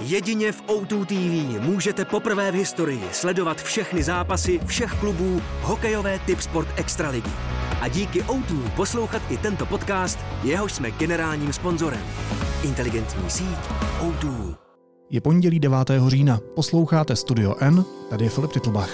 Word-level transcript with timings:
Jedině 0.00 0.52
v 0.52 0.62
O2 0.62 1.04
TV 1.04 1.62
můžete 1.62 2.04
poprvé 2.04 2.52
v 2.52 2.54
historii 2.54 3.02
sledovat 3.12 3.62
všechny 3.62 4.02
zápasy 4.02 4.60
všech 4.66 4.92
klubů 4.92 5.42
hokejové 5.62 6.18
typ 6.18 6.40
sport 6.40 6.68
extraligy. 6.76 7.30
A 7.80 7.88
díky 7.88 8.22
O2 8.22 8.70
poslouchat 8.70 9.22
i 9.28 9.36
tento 9.36 9.66
podcast, 9.66 10.18
jehož 10.42 10.72
jsme 10.72 10.90
generálním 10.90 11.52
sponzorem. 11.52 12.02
Inteligentní 12.62 13.30
síť 13.30 13.58
O2. 14.00 14.54
Je 15.10 15.20
pondělí 15.20 15.60
9. 15.60 15.90
října. 16.08 16.40
Posloucháte 16.54 17.16
Studio 17.16 17.54
N, 17.58 17.84
tady 18.10 18.24
je 18.24 18.30
Filip 18.30 18.52
Titlbach. 18.52 18.90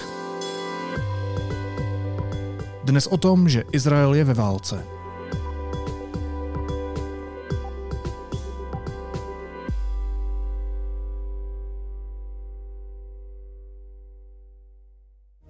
Dnes 2.85 3.07
o 3.07 3.17
tom, 3.17 3.49
že 3.49 3.63
Izrael 3.73 4.15
je 4.15 4.25
ve 4.25 4.35
válce. 4.35 4.96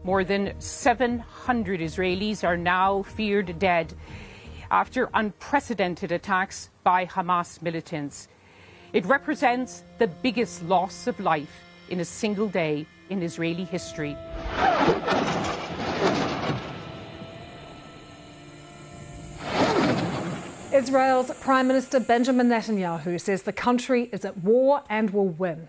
More 0.07 0.23
than 0.23 0.55
700 0.61 1.81
Israelis 1.81 2.45
are 2.45 2.57
now 2.57 3.03
feared 3.03 3.59
dead 3.59 3.93
after 4.71 5.11
unprecedented 5.15 6.13
attacks 6.13 6.71
by 6.85 7.07
Hamas 7.07 7.61
militants. 7.61 8.29
It 8.93 9.05
represents 9.05 9.83
the 9.99 10.07
biggest 10.07 10.63
loss 10.63 11.09
of 11.09 11.19
life 11.19 11.51
in 11.89 11.99
a 11.99 12.05
single 12.05 12.47
day 12.47 12.87
in 13.11 13.21
Israeli 13.21 13.65
history. 13.65 14.17
Israel's 20.73 21.33
Prime 21.41 21.67
Minister 21.67 21.99
Benjamin 21.99 22.47
Netanyahu 22.47 23.21
says 23.21 23.43
the 23.43 23.53
country 23.53 24.09
is 24.13 24.25
at 24.25 24.39
war 24.39 24.85
and 24.89 25.11
will 25.11 25.31
win. 25.31 25.69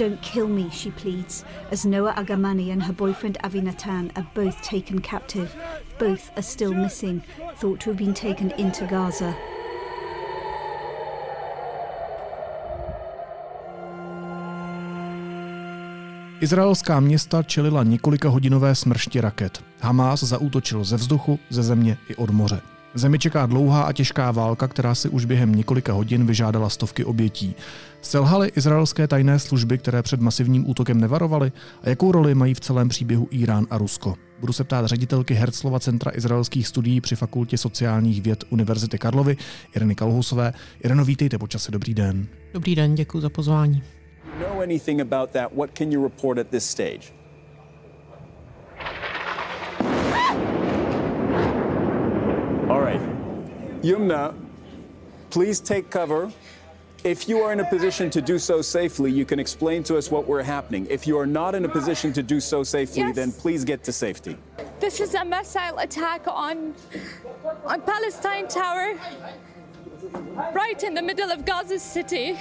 Don't 0.00 0.22
kill 0.22 0.48
me, 0.48 0.70
she 0.70 0.90
pleads, 0.90 1.44
as 1.70 1.84
Noah 1.84 2.14
Agamani 2.14 2.72
and 2.72 2.82
her 2.82 2.92
boyfriend 2.94 3.36
Avi 3.44 3.60
Natan 3.60 4.10
are 4.16 4.26
both 4.34 4.62
taken 4.62 4.98
captive. 4.98 5.54
Both 5.98 6.30
are 6.36 6.42
still 6.42 6.72
missing, 6.72 7.22
thought 7.56 7.80
to 7.80 7.90
have 7.90 7.98
been 7.98 8.14
taken 8.14 8.50
into 8.56 8.86
Gaza. 8.86 9.34
Izraelská 16.40 17.00
města 17.00 17.42
čelila 17.42 17.82
několika 17.82 18.28
hodinové 18.28 18.74
smršti 18.74 19.20
raket. 19.20 19.64
Hamás 19.80 20.22
zaútočil 20.22 20.84
ze 20.84 20.96
vzduchu, 20.96 21.38
ze 21.50 21.62
země 21.62 21.96
i 22.08 22.16
od 22.16 22.30
moře. 22.30 22.60
Zemi 22.94 23.18
čeká 23.18 23.46
dlouhá 23.46 23.82
a 23.82 23.92
těžká 23.92 24.30
válka, 24.30 24.68
která 24.68 24.94
si 24.94 25.08
už 25.08 25.24
během 25.24 25.54
několika 25.54 25.92
hodin 25.92 26.26
vyžádala 26.26 26.68
stovky 26.68 27.04
obětí. 27.04 27.54
Selhaly 28.02 28.52
izraelské 28.56 29.08
tajné 29.08 29.38
služby, 29.38 29.78
které 29.78 30.02
před 30.02 30.20
masivním 30.20 30.70
útokem 30.70 31.00
nevarovaly? 31.00 31.52
A 31.82 31.88
jakou 31.88 32.12
roli 32.12 32.34
mají 32.34 32.54
v 32.54 32.60
celém 32.60 32.88
příběhu 32.88 33.28
Irán 33.30 33.66
a 33.70 33.78
Rusko? 33.78 34.14
Budu 34.40 34.52
se 34.52 34.64
ptát 34.64 34.86
ředitelky 34.86 35.34
Herzlova 35.34 35.80
Centra 35.80 36.12
izraelských 36.14 36.66
studií 36.66 37.00
při 37.00 37.16
Fakultě 37.16 37.58
sociálních 37.58 38.22
věd 38.22 38.44
Univerzity 38.50 38.98
Karlovy, 38.98 39.36
Ireny 39.76 39.94
Kalhusové. 39.94 40.52
Ireno, 40.84 41.04
vítejte 41.04 41.38
počase, 41.38 41.72
dobrý 41.72 41.94
den. 41.94 42.26
Dobrý 42.52 42.74
den, 42.74 42.94
děkuji 42.94 43.20
za 43.20 43.28
pozvání. 43.28 43.82
know 44.40 44.60
anything 44.60 45.00
about 45.00 45.30
that, 45.30 45.52
what 45.56 45.70
can 45.78 45.92
you 45.92 46.02
report 46.02 46.38
All 52.70 52.80
right. 52.80 53.00
Yumna, 53.82 54.32
please 55.30 55.58
take 55.58 55.90
cover. 55.90 56.30
If 57.02 57.28
you 57.28 57.40
are 57.40 57.52
in 57.52 57.58
a 57.58 57.64
position 57.64 58.10
to 58.10 58.22
do 58.22 58.38
so 58.38 58.62
safely, 58.62 59.10
you 59.10 59.24
can 59.24 59.40
explain 59.40 59.82
to 59.84 59.96
us 59.96 60.08
what 60.08 60.28
we're 60.28 60.44
happening. 60.44 60.86
If 60.88 61.04
you 61.04 61.18
are 61.18 61.26
not 61.26 61.56
in 61.56 61.64
a 61.64 61.68
position 61.68 62.12
to 62.12 62.22
do 62.22 62.38
so 62.38 62.62
safely, 62.62 63.00
Yes. 63.02 63.16
then 63.16 63.32
please 63.32 63.64
get 63.64 63.82
to 63.84 63.92
safety. 63.92 64.36
This 64.78 65.00
is 65.00 65.14
a 65.14 65.24
missile 65.24 65.78
attack 65.78 66.22
on 66.28 66.74
on 67.64 67.80
Palestine 67.80 68.46
Tower, 68.46 68.94
right 70.52 70.80
in 70.84 70.94
the 70.94 71.02
middle 71.02 71.30
of 71.32 71.44
Gaza 71.44 71.78
City. 71.80 72.38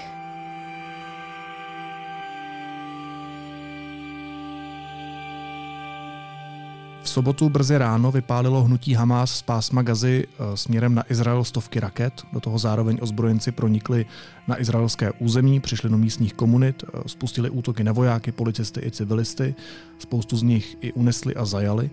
V 7.10 7.12
sobotu 7.12 7.50
brzy 7.50 7.78
ráno 7.78 8.12
vypálilo 8.12 8.64
hnutí 8.64 8.94
Hamás 8.94 9.32
z 9.32 9.42
pásma 9.42 9.82
Gazy 9.82 10.28
eh, 10.28 10.58
směrem 10.58 10.96
na 10.96 11.12
Izrael 11.12 11.44
stovky 11.44 11.80
raket. 11.80 12.22
Do 12.34 12.40
toho 12.40 12.60
zároveň 12.60 12.98
ozbrojenci 13.02 13.52
pronikli 13.52 14.06
na 14.48 14.62
izraelské 14.62 15.12
území, 15.12 15.60
přišli 15.60 15.90
do 15.90 15.98
místních 15.98 16.34
komunit, 16.34 16.84
eh, 16.84 17.02
spustili 17.06 17.50
útoky 17.50 17.84
na 17.84 17.92
vojáky, 17.92 18.32
policisty 18.32 18.82
i 18.86 18.92
civilisty. 18.92 19.56
Spoustu 20.00 20.38
z 20.38 20.44
nich 20.44 20.78
i 20.82 20.94
unesli 20.94 21.36
a 21.36 21.46
zajali. 21.46 21.90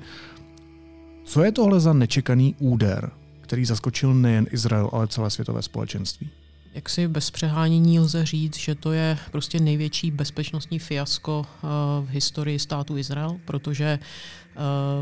Co 1.25 1.45
je 1.45 1.53
tohle 1.53 1.81
za 1.81 1.93
nečekaný 1.93 2.55
úder, 2.59 3.11
který 3.41 3.65
zaskočil 3.65 4.15
nejen 4.15 4.47
Izrael, 4.51 4.91
ale 4.93 5.09
celé 5.09 5.31
světové 5.31 5.63
společenství? 5.63 6.31
Jak 6.77 6.89
si 6.89 7.09
bez 7.09 7.31
přehánění 7.31 8.01
lze 8.01 8.27
říct, 8.27 8.57
že 8.57 8.75
to 8.75 8.93
je 8.93 9.19
prostě 9.31 9.61
největší 9.61 10.11
bezpečnostní 10.11 10.79
fiasko 10.79 11.47
eh, 11.47 11.67
v 12.01 12.09
historii 12.09 12.59
státu 12.59 12.97
Izrael, 12.97 13.37
protože 13.45 13.99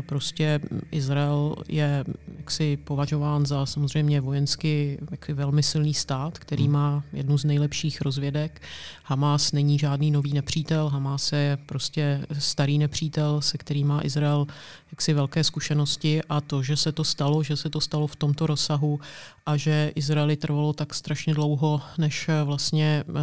prostě 0.05 0.59
Izrael 0.91 1.55
je 1.67 2.05
jaksi 2.37 2.77
považován 2.77 3.45
za 3.45 3.65
samozřejmě 3.65 4.21
vojensky 4.21 4.99
jaksi 5.11 5.33
velmi 5.33 5.63
silný 5.63 5.93
stát, 5.93 6.39
který 6.39 6.67
má 6.67 7.03
jednu 7.13 7.37
z 7.37 7.45
nejlepších 7.45 8.01
rozvědek. 8.01 8.61
Hamas 9.03 9.51
není 9.51 9.79
žádný 9.79 10.11
nový 10.11 10.33
nepřítel, 10.33 10.89
Hamas 10.89 11.31
je 11.31 11.57
prostě 11.65 12.25
starý 12.39 12.77
nepřítel, 12.77 13.41
se 13.41 13.57
kterým 13.57 13.87
má 13.87 14.01
Izrael 14.03 14.47
jaksi 14.91 15.13
velké 15.13 15.43
zkušenosti 15.43 16.21
a 16.29 16.41
to, 16.41 16.63
že 16.63 16.77
se 16.77 16.91
to 16.91 17.03
stalo, 17.03 17.43
že 17.43 17.57
se 17.57 17.69
to 17.69 17.81
stalo 17.81 18.07
v 18.07 18.15
tomto 18.15 18.47
rozsahu 18.47 18.99
a 19.45 19.57
že 19.57 19.91
Izraeli 19.95 20.35
trvalo 20.35 20.73
tak 20.73 20.93
strašně 20.93 21.33
dlouho, 21.33 21.81
než 21.97 22.29
eh, 22.29 22.43
vlastně 22.43 23.03
eh, 23.09 23.13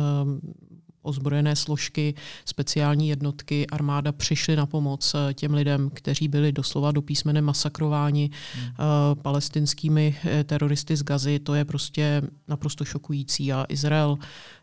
ozbrojené 1.02 1.56
složky, 1.56 2.14
speciální 2.44 3.08
jednotky, 3.08 3.66
armáda 3.66 4.12
přišly 4.12 4.56
na 4.56 4.66
pomoc 4.66 5.14
eh, 5.14 5.34
těm 5.34 5.54
lidem, 5.54 5.90
kteří 5.94 6.28
byli 6.28 6.52
doslova 6.52 6.92
do 6.92 7.02
písmene 7.02 7.42
masakrováni 7.42 8.30
hmm. 8.54 8.74
palestinskými 9.22 10.16
eh, 10.24 10.44
teroristy 10.44 10.96
z 10.96 11.02
Gazy. 11.02 11.38
To 11.38 11.54
je 11.54 11.64
prostě 11.64 12.22
naprosto 12.48 12.84
šokující 12.84 13.52
a 13.52 13.66
Izrael 13.68 14.18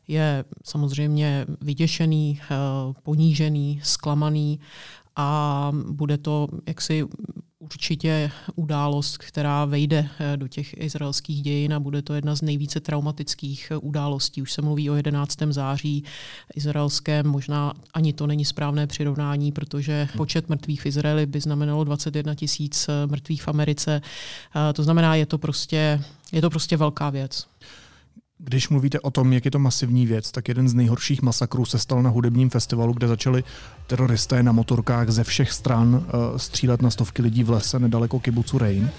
je 0.08 0.46
samozřejmě 0.64 1.46
vyděšený, 1.62 2.40
eh, 2.42 2.56
ponížený, 3.04 3.80
zklamaný 3.84 4.60
a 5.16 5.72
bude 5.92 6.18
to 6.18 6.48
jaksi 6.68 7.06
určitě 7.74 8.32
událost, 8.56 9.18
která 9.18 9.66
vejde 9.66 10.10
eh, 10.20 10.38
do 10.38 10.48
těch 10.48 10.78
izraelských 10.78 11.42
dějin 11.42 11.74
a 11.74 11.80
bude 11.80 12.02
to 12.02 12.14
jedna 12.14 12.36
z 12.36 12.42
nejvíce 12.42 12.80
traumatických 12.80 13.72
eh, 13.72 13.78
událostí. 13.78 14.42
Už 14.42 14.54
se 14.54 14.62
mluví 14.62 14.90
o 14.90 14.96
11. 14.96 15.38
září 15.50 16.04
izraelském, 16.56 17.28
možná 17.28 17.74
ani 17.94 18.14
to 18.14 18.28
není 18.28 18.46
správné 18.46 18.88
přirovnání, 18.88 19.52
protože 19.52 20.08
počet 20.18 20.50
mrtvých 20.50 20.82
v 20.82 20.86
Izraeli 20.86 21.26
by 21.26 21.40
znamenalo 21.40 21.84
21 21.84 22.36
tisíc 22.36 22.90
eh, 22.90 23.08
mrtvých 23.08 23.44
v 23.44 23.48
Americe. 23.48 24.02
To 24.74 24.84
znamená, 24.84 25.16
je 25.16 25.26
to 25.26 25.38
prostě, 25.38 26.02
je 26.32 26.42
to 26.42 26.50
prostě 26.50 26.78
velká 26.78 27.10
věc. 27.10 27.48
Když 28.42 28.70
mluvíte 28.70 29.00
o 29.00 29.12
tom, 29.12 29.34
jak 29.34 29.46
je 29.46 29.52
to 29.52 29.60
masivní 29.60 30.06
věc, 30.06 30.32
tak 30.32 30.48
jeden 30.48 30.70
z 30.70 30.74
nejhorších 30.74 31.22
masakrů 31.22 31.66
se 31.66 31.80
stal 31.80 32.04
na 32.04 32.10
hudebním 32.10 32.50
festivalu, 32.50 32.94
kde 32.94 33.08
začali 33.08 33.44
teroristé 33.88 34.44
na 34.44 34.52
motorkách 34.52 35.10
ze 35.10 35.24
všech 35.24 35.52
stran 35.52 35.96
uh, 35.96 36.38
střílet 36.38 36.82
na 36.82 36.90
stovky 36.90 37.22
lidí 37.22 37.44
v 37.44 37.50
lese 37.50 37.80
nedaleko 37.80 38.20
kibucu 38.20 38.58
Rein. 38.58 38.90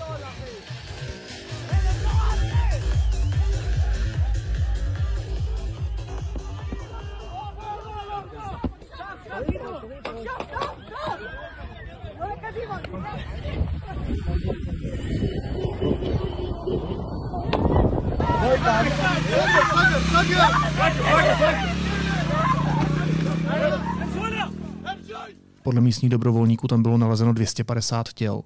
Místních 26.00 26.10
dobrovolníků 26.10 26.68
tam 26.68 26.82
bylo 26.82 26.98
nalezeno 26.98 27.32
250 27.32 28.12
těl. 28.12 28.42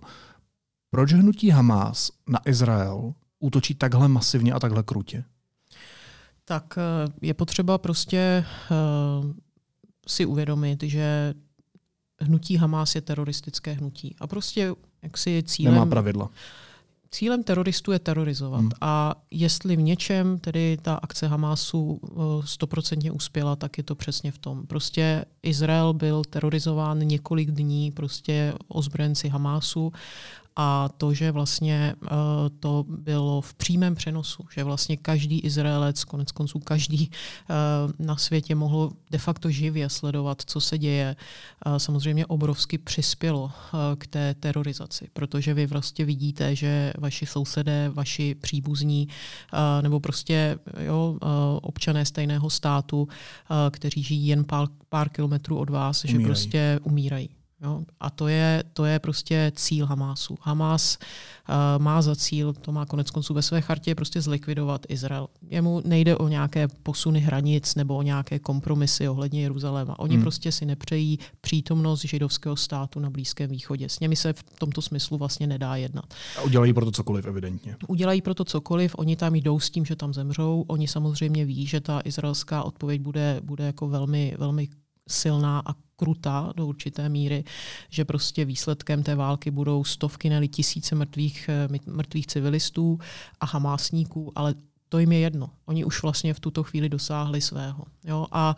Proč 0.90 1.12
hnutí 1.12 1.50
Hamás 1.50 2.10
na 2.28 2.38
Izrael 2.46 3.14
útočí 3.38 3.74
takhle 3.74 4.08
masivně 4.08 4.52
a 4.52 4.60
takhle 4.60 4.82
krutě? 4.82 5.24
Tak 6.44 6.78
eh, 6.78 7.12
je 7.22 7.34
potřeba 7.34 7.78
prostě 7.78 8.44
uh, 8.70 9.32
si 10.08 10.26
uvědomit, 10.26 10.82
že 10.82 11.34
hnutí 12.20 12.56
Hamás 12.56 12.94
je 12.94 13.00
teroristické 13.00 13.72
hnutí. 13.72 14.16
A 14.20 14.26
prostě 14.26 14.74
jak 15.02 15.18
si 15.18 15.42
cílem... 15.46 15.74
Nemá 15.74 15.86
pravidla. 15.86 16.30
Cílem 17.14 17.42
teroristů 17.42 17.92
je 17.92 17.98
terorizovat. 17.98 18.60
Hmm. 18.60 18.70
A 18.80 19.14
jestli 19.30 19.76
v 19.76 19.82
něčem 19.82 20.38
tedy 20.38 20.78
ta 20.82 20.94
akce 20.94 21.26
Hamásu 21.26 22.00
stoprocentně 22.44 23.12
uspěla, 23.12 23.56
tak 23.56 23.78
je 23.78 23.84
to 23.84 23.94
přesně 23.94 24.32
v 24.32 24.38
tom. 24.38 24.66
Prostě 24.66 25.24
Izrael 25.42 25.92
byl 25.92 26.22
terorizován 26.24 26.98
několik 26.98 27.50
dní 27.50 27.90
prostě 27.90 28.54
ozbrojenci 28.68 29.28
Hamásu 29.28 29.92
a 30.56 30.88
to, 30.88 31.14
že 31.14 31.30
vlastně 31.30 31.94
uh, 32.02 32.08
to 32.60 32.84
bylo 32.88 33.40
v 33.40 33.54
přímém 33.54 33.94
přenosu, 33.94 34.44
že 34.54 34.64
vlastně 34.64 34.96
každý 34.96 35.40
Izraelec, 35.40 36.04
konec 36.04 36.32
konců 36.32 36.58
každý 36.58 37.10
uh, 37.10 38.06
na 38.06 38.16
světě 38.16 38.54
mohl 38.54 38.90
de 39.10 39.18
facto 39.18 39.50
živě 39.50 39.88
sledovat, 39.88 40.42
co 40.46 40.60
se 40.60 40.78
děje, 40.78 41.16
uh, 41.66 41.76
samozřejmě 41.76 42.26
obrovsky 42.26 42.78
přispělo 42.78 43.52
k 43.98 44.06
té 44.06 44.34
terorizaci, 44.34 45.08
protože 45.12 45.54
vy 45.54 45.66
vlastně 45.66 46.04
vidíte, 46.04 46.56
že 46.56 46.92
vaši 46.98 47.26
sousedé, 47.26 47.88
vaši 47.88 48.34
příbuzní 48.34 49.08
nebo 49.80 50.00
prostě 50.00 50.58
jo, 50.78 51.18
občané 51.62 52.04
stejného 52.04 52.50
státu, 52.50 53.08
kteří 53.70 54.02
žijí 54.02 54.26
jen 54.26 54.44
pár, 54.44 54.68
pár 54.88 55.08
kilometrů 55.08 55.58
od 55.58 55.70
vás, 55.70 56.04
umírají. 56.04 56.22
že 56.22 56.26
prostě 56.26 56.80
umírají. 56.82 57.28
Jo? 57.64 57.80
A 58.00 58.10
to 58.10 58.28
je, 58.28 58.64
to 58.72 58.84
je 58.84 58.98
prostě 58.98 59.52
cíl 59.54 59.86
Hamásu. 59.86 60.36
Hamás 60.40 60.98
uh, 61.48 61.82
má 61.82 62.02
za 62.02 62.16
cíl, 62.16 62.52
to 62.52 62.72
má 62.72 62.86
konec 62.86 63.10
konců 63.10 63.34
ve 63.34 63.42
své 63.42 63.60
chartě, 63.60 63.94
prostě 63.94 64.20
zlikvidovat 64.20 64.86
Izrael. 64.88 65.28
Jemu 65.50 65.82
nejde 65.84 66.16
o 66.16 66.28
nějaké 66.28 66.68
posuny 66.68 67.20
hranic 67.20 67.74
nebo 67.74 67.96
o 67.96 68.02
nějaké 68.02 68.38
kompromisy 68.38 69.08
ohledně 69.08 69.42
Jeruzaléma. 69.42 69.98
Oni 69.98 70.14
hmm. 70.14 70.22
prostě 70.22 70.52
si 70.52 70.66
nepřejí 70.66 71.18
přítomnost 71.40 72.04
židovského 72.04 72.56
státu 72.56 73.00
na 73.00 73.10
Blízkém 73.10 73.50
východě. 73.50 73.88
S 73.88 74.00
nimi 74.00 74.16
se 74.16 74.32
v 74.32 74.42
tomto 74.58 74.82
smyslu 74.82 75.18
vlastně 75.18 75.46
nedá 75.46 75.76
jednat. 75.76 76.14
A 76.38 76.42
udělají 76.42 76.72
pro 76.72 76.84
to 76.84 76.92
cokoliv, 76.92 77.26
evidentně. 77.26 77.76
Udělají 77.88 78.22
pro 78.22 78.34
to 78.34 78.44
cokoliv, 78.44 78.94
oni 78.98 79.16
tam 79.16 79.34
jdou 79.34 79.60
s 79.60 79.70
tím, 79.70 79.84
že 79.84 79.96
tam 79.96 80.14
zemřou. 80.14 80.64
Oni 80.66 80.88
samozřejmě 80.88 81.44
ví, 81.44 81.66
že 81.66 81.80
ta 81.80 82.00
izraelská 82.04 82.62
odpověď 82.62 83.00
bude, 83.00 83.40
bude 83.44 83.64
jako 83.64 83.88
velmi, 83.88 84.34
velmi 84.38 84.68
silná 85.08 85.62
a 85.66 85.74
krutá 85.96 86.52
do 86.56 86.66
určité 86.66 87.08
míry, 87.08 87.44
že 87.90 88.04
prostě 88.04 88.44
výsledkem 88.44 89.02
té 89.02 89.14
války 89.14 89.50
budou 89.50 89.84
stovky, 89.84 90.30
nebo 90.30 90.46
tisíce 90.46 90.94
mrtvých, 90.94 91.48
eh, 91.48 91.68
mrtvých 91.86 92.26
civilistů 92.26 92.98
a 93.40 93.46
hamásníků, 93.46 94.32
ale 94.34 94.54
to 94.88 94.98
jim 94.98 95.12
je 95.12 95.18
jedno. 95.18 95.50
Oni 95.66 95.84
už 95.84 96.02
vlastně 96.02 96.34
v 96.34 96.40
tuto 96.40 96.62
chvíli 96.62 96.88
dosáhli 96.88 97.40
svého. 97.40 97.84
Jo? 98.04 98.26
A 98.32 98.56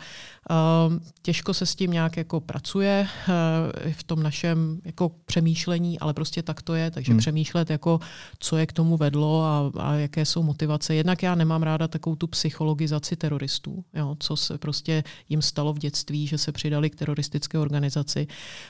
uh, 0.50 0.99
těžko 1.23 1.55
se 1.55 1.67
s 1.67 1.75
tím 1.75 1.90
nějak 1.90 2.17
jako 2.17 2.40
pracuje 2.40 3.08
uh, 3.28 3.93
v 3.93 4.05
tom 4.05 4.23
našem 4.23 4.81
jako 4.84 5.11
přemýšlení, 5.25 5.99
ale 5.99 6.14
prostě 6.14 6.43
tak 6.43 6.62
to 6.62 6.75
je. 6.75 6.90
Takže 6.90 7.12
hmm. 7.12 7.19
přemýšlet, 7.19 7.70
jako, 7.70 8.00
co 8.38 8.56
je 8.56 8.67
k 8.67 8.73
tomu 8.73 8.96
vedlo 8.96 9.43
a, 9.44 9.73
a 9.78 9.94
jaké 9.94 10.25
jsou 10.25 10.43
motivace. 10.43 10.94
Jednak 10.94 11.23
já 11.23 11.34
nemám 11.34 11.62
ráda 11.62 11.88
takovou 11.88 12.17
tu 12.17 12.26
psychologizaci 12.26 13.17
teroristů, 13.17 13.84
jo? 13.94 14.17
co 14.19 14.37
se 14.37 14.58
prostě 14.58 15.05
jim 15.28 15.43
stalo 15.43 15.73
v 15.73 15.78
dětství, 15.78 16.26
že 16.26 16.38
se 16.38 16.52
přidali 16.52 16.90
k 16.90 16.96
teroristické 16.96 17.58
organizaci. 17.58 18.26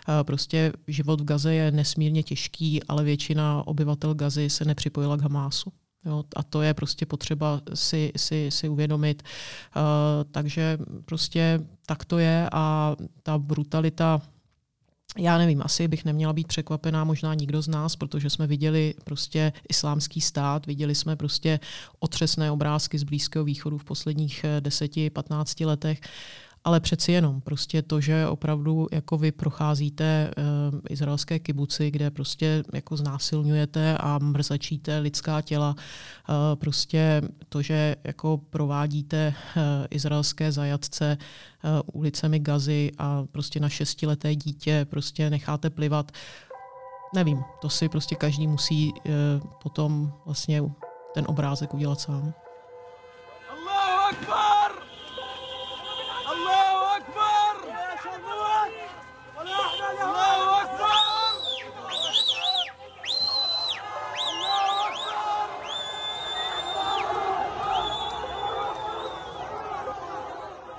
Uh, 0.08 0.14
prostě 0.22 0.72
život 0.88 1.20
v 1.20 1.24
Gaze 1.24 1.54
je 1.54 1.70
nesmírně 1.70 2.22
těžký, 2.22 2.82
ale 2.82 3.04
většina 3.04 3.66
obyvatel 3.66 4.14
Gazy 4.14 4.50
se 4.50 4.64
nepřipojila 4.64 5.16
k 5.16 5.22
Hamásu. 5.22 5.72
Jo, 6.06 6.24
a 6.36 6.42
to 6.42 6.62
je 6.62 6.74
prostě 6.74 7.06
potřeba 7.06 7.60
si, 7.74 8.12
si, 8.16 8.50
si 8.50 8.68
uvědomit. 8.68 9.22
Uh, 9.76 9.82
takže 10.30 10.78
prostě 11.04 11.60
tak 11.86 12.04
to 12.04 12.18
je 12.18 12.48
a 12.52 12.96
ta 13.22 13.38
brutalita 13.38 14.20
já 15.18 15.38
nevím, 15.38 15.62
asi 15.64 15.88
bych 15.88 16.04
neměla 16.04 16.32
být 16.32 16.46
překvapená, 16.46 17.04
možná 17.04 17.34
nikdo 17.34 17.62
z 17.62 17.68
nás, 17.68 17.96
protože 17.96 18.30
jsme 18.30 18.46
viděli 18.46 18.94
prostě 19.04 19.52
islámský 19.68 20.20
stát, 20.20 20.66
viděli 20.66 20.94
jsme 20.94 21.16
prostě 21.16 21.60
otřesné 21.98 22.50
obrázky 22.50 22.98
z 22.98 23.02
Blízkého 23.02 23.44
východu 23.44 23.78
v 23.78 23.84
posledních 23.84 24.44
10-15 24.60 25.54
eh, 25.60 25.66
letech. 25.66 26.00
Uh, 26.00 26.45
ale 26.66 26.80
přeci 26.80 27.12
jenom 27.12 27.40
prostě 27.40 27.82
to, 27.82 28.00
že 28.00 28.26
opravdu 28.26 28.86
jako 28.92 29.18
vy 29.18 29.32
procházíte 29.32 30.30
uh, 30.36 30.80
izraelské 30.88 31.38
kibuci, 31.38 31.90
kde 31.90 32.10
prostě 32.10 32.64
jako 32.72 32.96
znásilňujete 32.96 33.98
a 33.98 34.18
mrzačíte 34.18 34.98
lidská 34.98 35.40
těla, 35.40 35.74
uh, 36.28 36.34
prostě 36.54 37.22
to, 37.48 37.62
že 37.62 37.96
jako 38.04 38.40
provádíte 38.50 39.34
uh, 39.56 39.62
izraelské 39.90 40.52
zajatce 40.52 41.18
uh, 41.64 42.00
ulicemi 42.00 42.38
Gazy 42.38 42.92
a 42.98 43.24
prostě 43.32 43.60
na 43.60 43.68
šestileté 43.68 44.34
dítě 44.34 44.86
prostě 44.90 45.30
necháte 45.30 45.70
plivat, 45.70 46.12
nevím, 47.14 47.44
to 47.60 47.68
si 47.68 47.88
prostě 47.88 48.14
každý 48.14 48.46
musí 48.46 48.92
uh, 48.92 49.02
potom 49.62 50.12
vlastně 50.24 50.62
ten 51.14 51.24
obrázek 51.28 51.74
udělat 51.74 52.00
sám. 52.00 52.34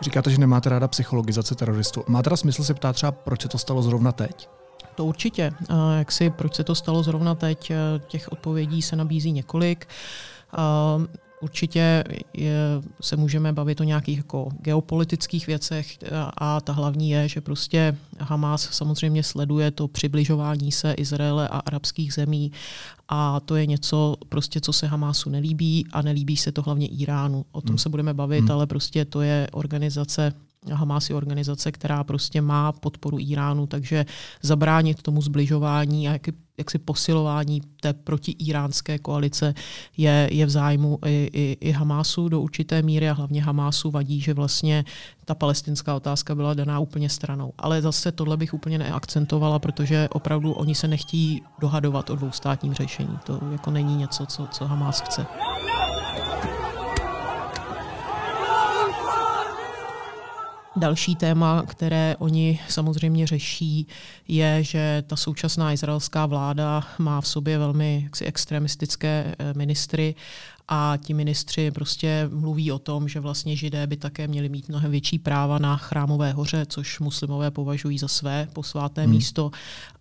Říkáte, 0.08 0.30
že 0.32 0.38
nemáte 0.38 0.70
ráda 0.70 0.88
psychologizace 0.88 1.56
teroristů. 1.56 2.04
Má 2.08 2.24
teda 2.24 2.38
smysl 2.38 2.64
se 2.64 2.74
ptát 2.74 2.94
třeba, 2.94 3.12
proč 3.12 3.42
se 3.42 3.48
to 3.48 3.58
stalo 3.58 3.82
zrovna 3.82 4.12
teď? 4.12 4.50
To 4.96 5.06
určitě. 5.06 5.52
Jak 5.98 6.12
si, 6.12 6.30
proč 6.30 6.56
se 6.56 6.64
to 6.64 6.76
stalo 6.76 7.04
zrovna 7.04 7.36
teď, 7.36 7.72
těch 8.08 8.32
odpovědí 8.32 8.82
se 8.82 8.96
nabízí 8.96 9.32
několik. 9.32 9.88
Určitě 11.42 12.04
je, 12.34 12.54
se 13.02 13.16
můžeme 13.16 13.54
bavit 13.54 13.82
o 13.82 13.84
nějakých 13.84 14.18
jako 14.18 14.50
geopolitických 14.60 15.48
věcech 15.48 15.98
a, 16.12 16.32
a 16.38 16.62
ta 16.62 16.74
hlavní 16.74 17.10
je, 17.10 17.28
že 17.28 17.42
prostě 17.42 17.98
Hamas 18.20 18.70
samozřejmě 18.72 19.24
sleduje 19.24 19.72
to 19.72 19.88
přibližování 19.88 20.72
se 20.72 20.94
Izraele 20.94 21.48
a 21.48 21.58
arabských 21.58 22.14
zemí 22.14 22.52
a 23.10 23.40
to 23.40 23.56
je 23.56 23.66
něco, 23.66 24.16
prostě, 24.30 24.62
co 24.62 24.74
se 24.74 24.88
Hamásu 24.88 25.30
nelíbí 25.30 25.86
a 25.92 26.02
nelíbí 26.02 26.38
se 26.38 26.52
to 26.52 26.62
hlavně 26.62 26.88
Iránu. 26.88 27.46
O 27.52 27.62
tom 27.62 27.70
hmm. 27.70 27.78
se 27.78 27.90
budeme 27.90 28.14
bavit, 28.14 28.40
hmm. 28.42 28.52
ale 28.52 28.68
prostě 28.68 29.06
to 29.06 29.22
je 29.22 29.48
organizace 29.52 30.34
Hamas 30.74 31.10
je 31.10 31.16
organizace, 31.16 31.72
která 31.72 32.04
prostě 32.04 32.42
má 32.42 32.72
podporu 32.72 33.18
Iránu, 33.20 33.68
takže 33.68 34.06
zabránit 34.42 35.02
tomu 35.02 35.22
zbližování 35.22 36.10
a 36.10 36.12
jak, 36.12 36.22
jaksi 36.58 36.78
posilování 36.78 37.62
té 37.82 37.94
protiiránské 37.94 39.00
koalice 39.00 39.54
je, 39.98 40.30
je 40.32 40.46
v 40.46 40.50
zájmu 40.50 41.00
i, 41.06 41.30
i, 41.34 41.58
i 41.62 41.72
Hamásu 41.72 42.30
do 42.30 42.42
určité 42.42 42.82
míry 42.82 43.10
a 43.10 43.14
hlavně 43.14 43.44
Hamásu 43.44 43.92
vadí, 43.92 44.22
že 44.22 44.34
vlastně 44.34 44.86
ta 45.26 45.36
palestinská 45.36 45.96
otázka 45.96 46.36
byla 46.36 46.54
daná 46.54 46.80
úplně 46.80 47.10
stranou. 47.10 47.54
Ale 47.58 47.82
zase 47.82 48.12
tohle 48.12 48.38
bych 48.38 48.54
úplně 48.54 48.78
neakcentovala, 48.78 49.60
protože 49.60 50.08
opravdu 50.12 50.52
oni 50.52 50.76
se 50.76 50.88
nechtějí 50.88 51.42
dohadovat 51.60 52.10
o 52.10 52.16
dvoustátním 52.16 52.74
řešení. 52.74 53.18
To 53.26 53.40
jako 53.52 53.72
není 53.72 53.96
něco, 53.96 54.26
co, 54.26 54.48
co 54.52 54.66
Hamás 54.66 55.02
chce. 55.02 55.26
Další 60.78 61.16
téma, 61.16 61.64
které 61.68 62.16
oni 62.20 62.60
samozřejmě 62.70 63.28
řeší, 63.28 63.88
je, 64.28 64.64
že 64.64 65.04
ta 65.08 65.16
současná 65.16 65.74
izraelská 65.74 66.26
vláda 66.26 66.84
má 66.98 67.22
v 67.22 67.28
sobě 67.28 67.58
velmi 67.58 68.02
jaksi 68.04 68.26
extremistické 68.26 69.36
eh, 69.40 69.54
ministry 69.54 70.16
a 70.68 70.98
ti 70.98 71.14
ministři 71.14 71.72
prostě 71.72 72.30
mluví 72.34 72.72
o 72.72 72.80
tom, 72.80 73.08
že 73.08 73.20
vlastně 73.20 73.56
židé 73.56 73.88
by 73.88 73.98
také 73.98 74.28
měli 74.28 74.50
mít 74.50 74.70
mnohem 74.70 74.92
větší 74.92 75.20
práva 75.20 75.60
na 75.60 75.78
chrámové 75.78 76.32
hoře, 76.32 76.66
což 76.70 77.00
muslimové 77.00 77.52
považují 77.52 77.98
za 77.98 78.08
své 78.08 78.48
posváté 78.54 79.04
hmm. 79.04 79.12
místo 79.12 79.52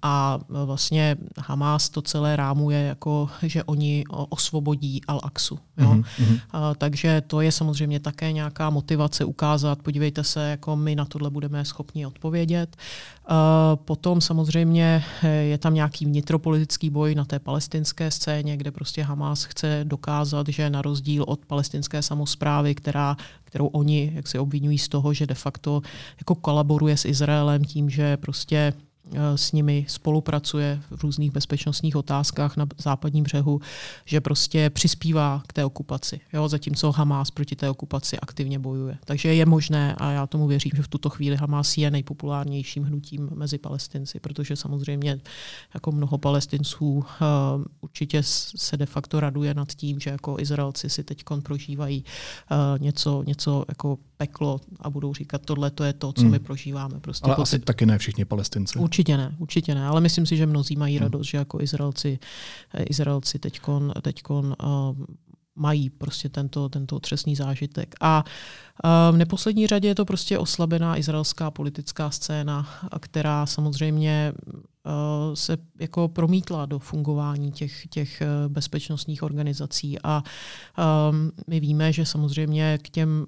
a 0.03 0.39
vlastně 0.49 1.17
Hamas 1.39 1.89
to 1.89 2.03
celé 2.03 2.37
rámuje 2.37 2.83
jako, 2.83 3.29
že 3.43 3.65
oni 3.65 4.05
osvobodí 4.29 5.01
Al-Aqsu. 5.09 5.59
Hmm. 5.77 6.03
takže 6.79 7.23
to 7.27 7.41
je 7.41 7.53
samozřejmě 7.53 8.01
také 8.01 8.33
nějaká 8.33 8.71
motivace 8.71 9.25
ukázat, 9.25 9.83
podívejte 9.83 10.25
se, 10.25 10.51
jako 10.51 10.77
my 10.77 10.97
na 10.97 11.05
tohle 11.05 11.31
budeme 11.31 11.65
schopni 11.65 12.07
odpovědět. 12.07 12.77
Potom 13.75 14.21
samozřejmě 14.21 15.05
je 15.41 15.59
tam 15.59 15.75
nějaký 15.75 16.07
vnitropolitický 16.07 16.91
boj 16.91 17.15
na 17.15 17.25
té 17.25 17.39
palestinské 17.39 18.11
scéně, 18.11 18.57
kde 18.57 18.71
prostě 18.71 19.03
Hamas 19.03 19.45
chce 19.45 19.81
dokázat, 19.85 20.49
že 20.57 20.71
na 20.71 20.83
rozdíl 20.83 21.25
od 21.29 21.45
palestinské 21.47 22.03
samozprávy, 22.03 22.75
která, 22.75 23.17
kterou 23.45 23.67
oni 23.67 24.13
jak 24.15 24.27
se 24.27 24.41
obvinují 24.41 24.79
z 24.79 24.89
toho, 24.89 25.15
že 25.15 25.27
de 25.27 25.35
facto 25.35 25.83
jako 26.19 26.35
kolaboruje 26.35 26.97
s 26.97 27.05
Izraelem 27.05 27.65
tím, 27.65 27.91
že 27.91 28.17
prostě 28.17 28.73
s 29.37 29.53
nimi 29.53 29.87
spolupracuje 29.89 30.81
v 30.91 31.03
různých 31.03 31.33
bezpečnostních 31.33 31.97
otázkách 31.97 32.57
na 32.57 32.67
západním 32.79 33.25
břehu, 33.25 33.61
že 34.05 34.21
prostě 34.21 34.71
přispívá 34.71 35.43
k 35.47 35.53
té 35.53 35.65
okupaci. 35.65 36.21
Jo? 36.33 36.49
Zatímco 36.49 36.93
Hamas 36.93 37.31
proti 37.31 37.57
té 37.57 37.71
okupaci 37.71 38.19
aktivně 38.19 38.59
bojuje. 38.59 38.99
Takže 39.05 39.35
je 39.35 39.47
možné, 39.47 39.95
a 39.95 40.11
já 40.11 40.27
tomu 40.27 40.47
věřím, 40.47 40.73
že 40.77 40.83
v 40.83 40.89
tuto 40.89 41.11
chvíli 41.11 41.37
Hamas 41.37 41.77
je 41.77 41.91
nejpopulárnějším 41.91 42.85
hnutím 42.85 43.31
mezi 43.35 43.59
palestinci, 43.59 44.21
protože 44.21 44.57
samozřejmě 44.57 45.21
jako 45.75 45.93
mnoho 45.93 46.19
palestinců 46.19 46.93
uh, 46.95 47.05
určitě 47.81 48.23
se 48.23 48.77
de 48.77 48.87
facto 48.87 49.21
raduje 49.21 49.55
nad 49.55 49.73
tím, 49.73 50.01
že 50.01 50.11
jako 50.11 50.37
Izraelci 50.39 50.91
si 50.91 51.05
teď 51.05 51.25
prožívají 51.43 52.05
uh, 52.51 52.83
něco, 52.83 53.23
něco 53.27 53.65
jako 53.69 53.99
peklo 54.17 54.61
a 54.81 54.91
budou 54.91 55.15
říkat, 55.15 55.43
tohle 55.45 55.71
to 55.71 55.85
je 55.85 55.93
to, 55.93 56.13
co 56.13 56.23
hmm. 56.23 56.31
my 56.31 56.39
prožíváme. 56.39 57.01
Prostě 57.01 57.27
ale 57.27 57.37
asi 57.37 57.59
taky 57.59 57.87
ne 57.87 57.99
všichni 57.99 58.25
palestinci. 58.25 58.79
Určitě 58.79 58.96
ne, 59.09 59.35
určitě 59.39 59.75
ne, 59.75 59.87
ale 59.87 60.01
myslím 60.01 60.27
si, 60.27 60.37
že 60.37 60.47
mnozí 60.47 60.77
mají 60.77 60.97
hmm. 60.97 61.03
radost, 61.03 61.27
že 61.27 61.39
jako 61.39 61.61
Izraelci, 61.61 62.19
eh, 62.75 62.83
Izraelci 62.83 63.39
teďkon, 63.39 63.93
teďkon 64.03 64.57
uh, 64.65 64.97
mají 65.57 65.91
prostě 65.91 66.29
tento, 66.29 66.69
tento 66.69 66.97
otřesný 66.97 67.37
zážitek. 67.37 67.95
A 68.01 68.25
uh, 68.25 69.15
v 69.15 69.19
neposlední 69.19 69.67
řadě 69.67 69.89
je 69.89 69.95
to 69.95 70.05
prostě 70.05 70.39
oslabená 70.39 70.97
izraelská 70.97 71.51
politická 71.51 72.11
scéna, 72.11 72.69
která 73.01 73.47
samozřejmě 73.47 74.33
uh, 74.37 75.35
se 75.35 75.57
jako 75.81 76.09
promítla 76.09 76.67
do 76.67 76.79
fungování 76.79 77.53
těch, 77.53 77.87
těch 77.87 78.23
bezpečnostních 78.49 79.23
organizací. 79.23 79.99
A 80.05 80.23
um, 81.11 81.33
my 81.47 81.61
víme, 81.61 81.93
že 81.93 82.07
samozřejmě 82.07 82.79
k 82.83 82.89
těm 82.89 83.27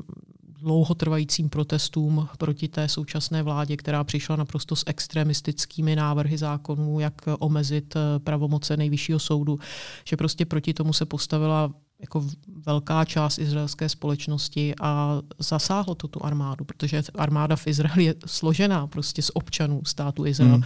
dlouhotrvajícím 0.61 1.49
protestům 1.49 2.29
proti 2.39 2.69
té 2.69 2.89
současné 2.89 3.43
vládě, 3.43 3.77
která 3.77 4.05
přišla 4.05 4.37
naprosto 4.37 4.77
s 4.77 4.85
extremistickými 4.87 5.97
návrhy 5.97 6.39
zákonů, 6.39 7.01
jak 7.01 7.15
omezit 7.39 7.95
pravomoce 8.25 8.77
nejvyššího 8.77 9.19
soudu, 9.19 9.59
že 10.05 10.17
prostě 10.17 10.47
proti 10.47 10.75
tomu 10.75 10.93
se 10.93 11.07
postavila 11.07 11.73
jako 12.01 12.25
velká 12.67 13.05
část 13.05 13.39
izraelské 13.39 13.89
společnosti 13.89 14.75
a 14.81 15.21
zasáhlo 15.39 15.95
to 15.95 16.09
tu 16.09 16.25
armádu, 16.25 16.65
protože 16.65 17.03
armáda 17.15 17.57
v 17.57 17.67
Izraeli 17.67 18.05
je 18.05 18.15
složená 18.27 18.87
prostě 18.87 19.23
z 19.23 19.31
občanů 19.35 19.81
státu 19.85 20.27
Izrael. 20.27 20.55
Hmm. 20.55 20.63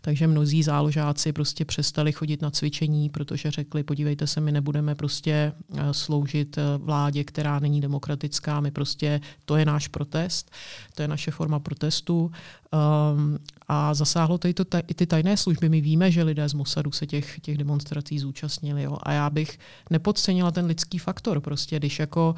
Takže 0.00 0.26
mnozí 0.26 0.62
záložáci 0.62 1.32
prostě 1.32 1.64
přestali 1.64 2.12
chodit 2.12 2.42
na 2.42 2.50
cvičení, 2.50 3.10
protože 3.10 3.50
řekli, 3.50 3.82
podívejte 3.82 4.26
se, 4.26 4.40
my 4.40 4.52
nebudeme 4.52 4.94
prostě 4.94 5.52
eh, 5.74 5.94
sloužit 5.94 6.58
eh, 6.58 6.62
vládě, 6.78 7.24
která 7.24 7.58
není 7.58 7.80
demokratická, 7.80 8.60
my 8.60 8.70
prostě, 8.70 9.20
to 9.44 9.56
je 9.56 9.64
náš 9.64 9.88
protest, 9.88 10.50
to 10.94 11.02
je 11.02 11.08
naše 11.08 11.30
forma 11.30 11.58
protestu 11.58 12.30
Um, 12.74 13.38
a 13.68 13.94
zasáhlo 13.94 14.38
i, 14.46 14.54
to, 14.54 14.64
i 14.88 14.94
ty 14.94 15.06
tajné 15.06 15.36
služby. 15.36 15.68
My 15.68 15.80
víme, 15.80 16.10
že 16.10 16.22
lidé 16.22 16.48
z 16.48 16.54
Mossadu 16.54 16.92
se 16.92 17.06
těch, 17.06 17.40
těch 17.40 17.58
demonstrací 17.58 18.18
zúčastnili. 18.18 18.82
Jo. 18.82 18.98
A 19.02 19.12
já 19.12 19.30
bych 19.30 19.58
nepodcenila 19.90 20.50
ten 20.50 20.66
lidský 20.66 20.98
faktor. 20.98 21.40
Prostě, 21.40 21.76
když 21.76 21.98
jako 21.98 22.34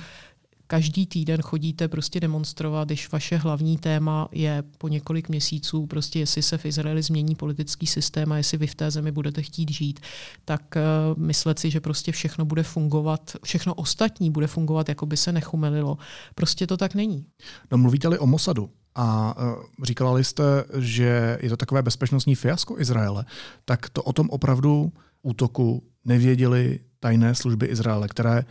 každý 0.66 1.06
týden 1.06 1.42
chodíte 1.42 1.88
prostě 1.88 2.20
demonstrovat, 2.20 2.88
když 2.88 3.12
vaše 3.12 3.36
hlavní 3.36 3.78
téma 3.78 4.28
je 4.32 4.62
po 4.78 4.88
několik 4.88 5.28
měsíců, 5.28 5.86
prostě 5.86 6.18
jestli 6.18 6.42
se 6.42 6.58
v 6.58 6.66
Izraeli 6.66 7.02
změní 7.02 7.34
politický 7.34 7.86
systém 7.86 8.32
a 8.32 8.36
jestli 8.36 8.58
vy 8.58 8.66
v 8.66 8.74
té 8.74 8.90
zemi 8.90 9.12
budete 9.12 9.42
chtít 9.42 9.70
žít, 9.70 10.00
tak 10.44 10.62
uh, 10.76 11.22
myslet 11.22 11.58
si, 11.58 11.70
že 11.70 11.80
prostě 11.80 12.12
všechno 12.12 12.44
bude 12.44 12.62
fungovat, 12.62 13.36
všechno 13.44 13.74
ostatní 13.74 14.30
bude 14.30 14.46
fungovat, 14.46 14.88
jako 14.88 15.06
by 15.06 15.16
se 15.16 15.32
nechumelilo. 15.32 15.98
Prostě 16.34 16.66
to 16.66 16.76
tak 16.76 16.94
není. 16.94 17.26
No 17.70 17.78
mluvíte-li 17.78 18.18
o 18.18 18.26
Mossadu, 18.26 18.70
a 18.96 19.34
uh, 19.38 19.64
říkala 19.84 20.18
jste, 20.18 20.64
že 20.78 21.38
je 21.42 21.48
to 21.48 21.56
takové 21.56 21.82
bezpečnostní 21.82 22.34
fiasko 22.34 22.78
Izraele, 22.78 23.24
tak 23.64 23.88
to 23.88 24.02
o 24.02 24.12
tom 24.12 24.30
opravdu 24.30 24.92
útoku 25.22 25.82
nevěděli 26.04 26.80
tajné 27.00 27.34
služby 27.34 27.66
Izraele, 27.66 28.08
které 28.08 28.44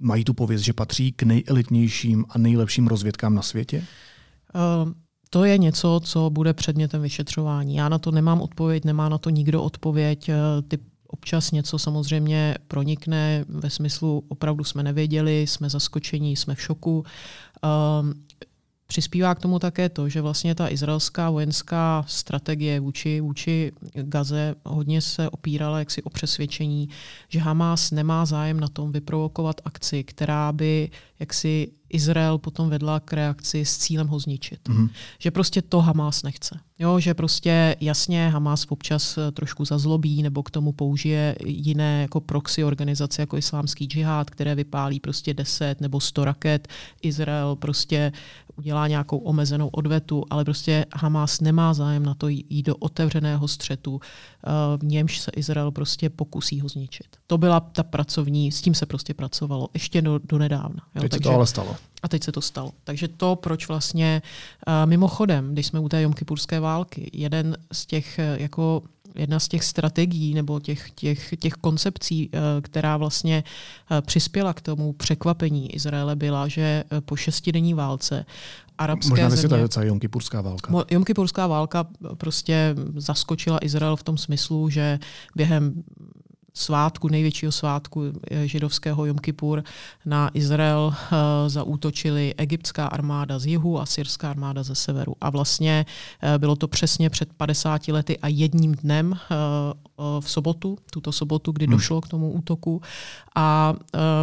mají 0.00 0.24
tu 0.24 0.34
pověst, 0.34 0.62
že 0.62 0.72
patří 0.72 1.12
k 1.12 1.22
nejelitnějším 1.22 2.24
a 2.28 2.38
nejlepším 2.38 2.86
rozvědkám 2.86 3.34
na 3.34 3.42
světě? 3.42 3.84
Uh, 4.54 4.92
to 5.30 5.44
je 5.44 5.58
něco, 5.58 6.00
co 6.04 6.30
bude 6.30 6.54
předmětem 6.54 7.02
vyšetřování. 7.02 7.74
Já 7.76 7.88
na 7.88 7.98
to 7.98 8.10
nemám 8.10 8.40
odpověď, 8.40 8.84
nemá 8.84 9.08
na 9.08 9.18
to 9.18 9.30
nikdo 9.30 9.62
odpověď. 9.62 10.30
Ty 10.68 10.78
občas 11.06 11.50
něco 11.50 11.78
samozřejmě 11.78 12.54
pronikne 12.68 13.44
ve 13.48 13.70
smyslu 13.70 14.24
opravdu 14.28 14.64
jsme 14.64 14.82
nevěděli, 14.82 15.46
jsme 15.46 15.70
zaskočení, 15.70 16.36
jsme 16.36 16.54
v 16.54 16.60
šoku. 16.60 17.04
Přispívá 18.86 19.34
k 19.34 19.40
tomu 19.40 19.58
také 19.58 19.88
to, 19.88 20.08
že 20.08 20.20
vlastně 20.20 20.54
ta 20.54 20.68
izraelská 20.68 21.30
vojenská 21.30 22.04
strategie 22.08 22.80
vůči, 22.80 23.20
vůči 23.20 23.72
Gaze 23.94 24.54
hodně 24.64 25.00
se 25.00 25.30
opírala 25.30 25.78
jaksi 25.78 26.02
o 26.02 26.10
přesvědčení, 26.10 26.88
že 27.28 27.38
Hamas 27.38 27.90
nemá 27.90 28.26
zájem 28.26 28.60
na 28.60 28.68
tom 28.68 28.92
vyprovokovat 28.92 29.60
akci, 29.64 30.04
která 30.04 30.52
by 30.52 30.90
jaksi 31.20 31.72
Izrael 31.88 32.38
potom 32.38 32.68
vedla 32.68 33.00
k 33.00 33.12
reakci 33.12 33.64
s 33.64 33.78
cílem 33.78 34.08
ho 34.08 34.18
zničit. 34.18 34.68
Mm-hmm. 34.68 34.90
Že 35.18 35.30
prostě 35.30 35.62
to 35.62 35.80
Hamas 35.80 36.22
nechce. 36.22 36.58
Jo, 36.78 37.00
že 37.00 37.14
prostě 37.14 37.76
jasně 37.80 38.28
Hamas 38.28 38.66
občas 38.68 39.18
eh, 39.18 39.32
trošku 39.32 39.64
zazlobí 39.64 40.22
nebo 40.22 40.42
k 40.42 40.50
tomu 40.50 40.72
použije 40.72 41.36
jiné 41.44 42.02
jako 42.02 42.20
proxy 42.20 42.64
organizace 42.64 43.22
jako 43.22 43.36
islámský 43.36 43.84
džihad, 43.84 44.30
které 44.30 44.54
vypálí 44.54 45.00
prostě 45.00 45.34
10 45.34 45.80
nebo 45.80 46.00
100 46.00 46.24
raket. 46.24 46.68
Izrael 47.02 47.56
prostě 47.56 48.12
udělá 48.56 48.88
nějakou 48.88 49.18
omezenou 49.18 49.68
odvetu, 49.68 50.24
ale 50.30 50.44
prostě 50.44 50.86
Hamas 50.94 51.40
nemá 51.40 51.74
zájem 51.74 52.02
na 52.02 52.14
to 52.14 52.28
jít 52.28 52.66
do 52.66 52.76
otevřeného 52.76 53.48
střetu, 53.48 54.00
eh, 54.00 54.50
v 54.76 54.84
němž 54.84 55.20
se 55.20 55.30
Izrael 55.36 55.70
prostě 55.70 56.10
pokusí 56.10 56.60
ho 56.60 56.68
zničit. 56.68 57.06
To 57.26 57.38
byla 57.38 57.60
ta 57.60 57.82
pracovní, 57.82 58.52
s 58.52 58.62
tím 58.62 58.74
se 58.74 58.86
prostě 58.86 59.14
pracovalo 59.14 59.68
ještě 59.74 60.02
do, 60.02 60.20
do 60.24 60.38
nedávna. 60.38 60.82
Jo, 60.94 61.05
Teď 61.08 61.18
takže, 61.18 61.28
se 61.28 61.32
to 61.32 61.36
ale 61.36 61.46
stalo. 61.46 61.76
A 62.02 62.08
teď 62.08 62.24
se 62.24 62.32
to 62.32 62.40
stalo. 62.40 62.72
Takže 62.84 63.08
to, 63.08 63.36
proč 63.36 63.68
vlastně 63.68 64.22
uh, 64.66 64.74
mimochodem, 64.84 65.52
když 65.52 65.66
jsme 65.66 65.80
u 65.80 65.88
té 65.88 66.02
Jomkypurské 66.02 66.60
války, 66.60 67.10
jeden 67.12 67.56
z 67.72 67.86
těch 67.86 68.18
uh, 68.18 68.42
jako 68.42 68.82
jedna 69.14 69.40
z 69.40 69.48
těch 69.48 69.64
strategií 69.64 70.34
nebo 70.34 70.60
těch, 70.60 70.90
těch, 70.90 71.34
těch 71.38 71.52
koncepcí, 71.52 72.28
uh, 72.28 72.40
která 72.62 72.96
vlastně 72.96 73.44
přispěla 74.00 74.54
k 74.54 74.60
tomu 74.60 74.92
překvapení 74.92 75.74
Izraele, 75.74 76.16
byla, 76.16 76.48
že 76.48 76.84
po 77.00 77.16
šestidenní 77.16 77.74
válce 77.74 78.26
arabské 78.78 79.10
Možná 79.10 79.30
země... 79.30 79.56
Možná 79.56 79.82
Jomkypurská 79.82 80.40
válka. 80.40 80.72
Jomkypurská 80.90 81.46
válka 81.46 81.86
prostě 82.16 82.74
zaskočila 82.96 83.58
Izrael 83.62 83.96
v 83.96 84.02
tom 84.02 84.18
smyslu, 84.18 84.70
že 84.70 84.98
během 85.36 85.82
svátku, 86.56 87.08
největšího 87.08 87.52
svátku 87.52 88.04
eh, 88.30 88.46
židovského 88.46 89.06
Jom 89.06 89.18
Kippur 89.18 89.64
na 90.04 90.30
Izrael 90.34 90.86
uh, 90.86 91.18
zaútočili 91.46 92.34
egyptská 92.36 92.86
armáda 92.86 93.38
z 93.38 93.46
jihu 93.46 93.80
a 93.80 93.86
syrská 93.86 94.30
armáda 94.30 94.62
ze 94.62 94.74
severu. 94.74 95.14
A 95.20 95.30
vlastně 95.30 95.86
uh, 96.22 96.38
bylo 96.38 96.56
to 96.56 96.68
přesně 96.68 97.10
před 97.10 97.28
50 97.36 97.88
lety 97.88 98.18
a 98.18 98.28
jedním 98.28 98.74
dnem 98.74 99.18
v 100.20 100.30
sobotu, 100.30 100.78
tuto 100.90 101.12
sobotu, 101.12 101.52
kdy 101.52 101.66
hmm. 101.66 101.72
došlo 101.72 102.00
k 102.00 102.08
tomu 102.08 102.32
útoku. 102.32 102.82
A 103.34 103.74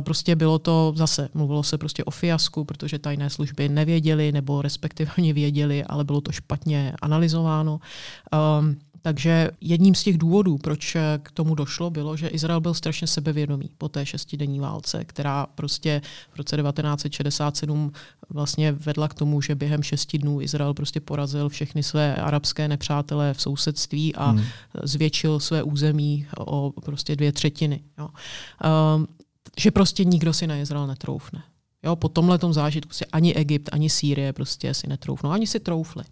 prostě 0.01 0.35
bylo 0.35 0.59
to 0.59 0.93
zase, 0.95 1.29
mluvilo 1.33 1.63
se 1.63 1.77
prostě 1.77 2.03
o 2.03 2.11
fiasku, 2.11 2.65
protože 2.65 2.99
tajné 2.99 3.29
služby 3.29 3.69
nevěděli, 3.69 4.31
nebo 4.31 4.61
respektive 4.61 5.11
oni 5.17 5.33
věděli, 5.33 5.83
ale 5.83 6.03
bylo 6.03 6.21
to 6.21 6.31
špatně 6.31 6.93
analyzováno. 7.01 7.79
Um, 8.59 8.75
takže 9.05 9.49
jedním 9.61 9.95
z 9.95 10.03
těch 10.03 10.17
důvodů, 10.17 10.57
proč 10.57 10.97
k 11.23 11.31
tomu 11.31 11.55
došlo, 11.55 11.89
bylo, 11.89 12.17
že 12.17 12.27
Izrael 12.27 12.61
byl 12.61 12.73
strašně 12.73 13.07
sebevědomý 13.07 13.69
po 13.77 13.89
té 13.89 14.05
šestidenní 14.05 14.59
válce, 14.59 15.05
která 15.05 15.45
prostě 15.45 16.01
v 16.33 16.37
roce 16.37 16.57
1967 16.57 17.91
vlastně 18.29 18.71
vedla 18.71 19.07
k 19.07 19.13
tomu, 19.13 19.41
že 19.41 19.55
během 19.55 19.83
šesti 19.83 20.17
dnů 20.17 20.41
Izrael 20.41 20.73
prostě 20.73 20.99
porazil 20.99 21.49
všechny 21.49 21.83
své 21.83 22.15
arabské 22.15 22.67
nepřátelé 22.67 23.33
v 23.33 23.41
sousedství 23.41 24.15
a 24.15 24.29
hmm. 24.29 24.43
zvětšil 24.83 25.39
své 25.39 25.63
území 25.63 26.27
o 26.37 26.73
prostě 26.85 27.15
dvě 27.15 27.31
třetiny. 27.31 27.83
Jo. 27.97 28.09
Um, 28.95 29.07
že 29.57 29.71
prostě 29.71 30.03
nikdo 30.05 30.33
si 30.33 30.47
na 30.47 30.55
Izrael 30.55 30.87
netroufne. 30.87 31.43
Jo, 31.83 31.95
po 31.95 32.09
tomhle 32.09 32.39
zážitku 32.51 32.93
si 32.93 33.05
ani 33.05 33.35
Egypt, 33.35 33.69
ani 33.71 33.89
Sýrie 33.89 34.33
prostě 34.33 34.73
si 34.73 34.87
netroufnou. 34.87 35.29
Ani 35.29 35.47
si 35.47 35.59
troufli. 35.59 36.03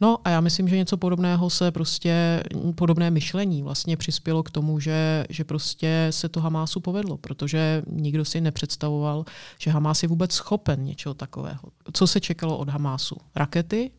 No 0.00 0.18
a 0.24 0.30
já 0.30 0.40
myslím, 0.40 0.68
že 0.68 0.76
něco 0.76 0.96
podobného 0.96 1.50
se 1.50 1.70
prostě, 1.70 2.42
podobné 2.74 3.10
myšlení 3.10 3.62
vlastně 3.62 3.96
přispělo 3.96 4.42
k 4.42 4.50
tomu, 4.50 4.80
že, 4.80 5.24
že 5.30 5.44
prostě 5.44 6.06
se 6.10 6.28
to 6.28 6.40
Hamásu 6.40 6.80
povedlo, 6.80 7.16
protože 7.18 7.82
nikdo 7.86 8.24
si 8.24 8.40
nepředstavoval, 8.40 9.24
že 9.58 9.70
Hamás 9.70 10.02
je 10.02 10.08
vůbec 10.08 10.32
schopen 10.32 10.84
něčeho 10.84 11.14
takového. 11.14 11.62
Co 11.92 12.06
se 12.06 12.20
čekalo 12.20 12.58
od 12.58 12.68
Hamásu? 12.68 13.16
Rakety, 13.36 13.90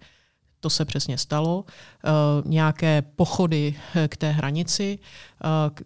To 0.59 0.69
se 0.69 0.85
přesně 0.85 1.17
stalo. 1.17 1.65
Uh, 1.65 2.51
nějaké 2.51 3.01
pochody 3.01 3.75
k 4.07 4.17
té 4.17 4.31
hranici, 4.31 4.99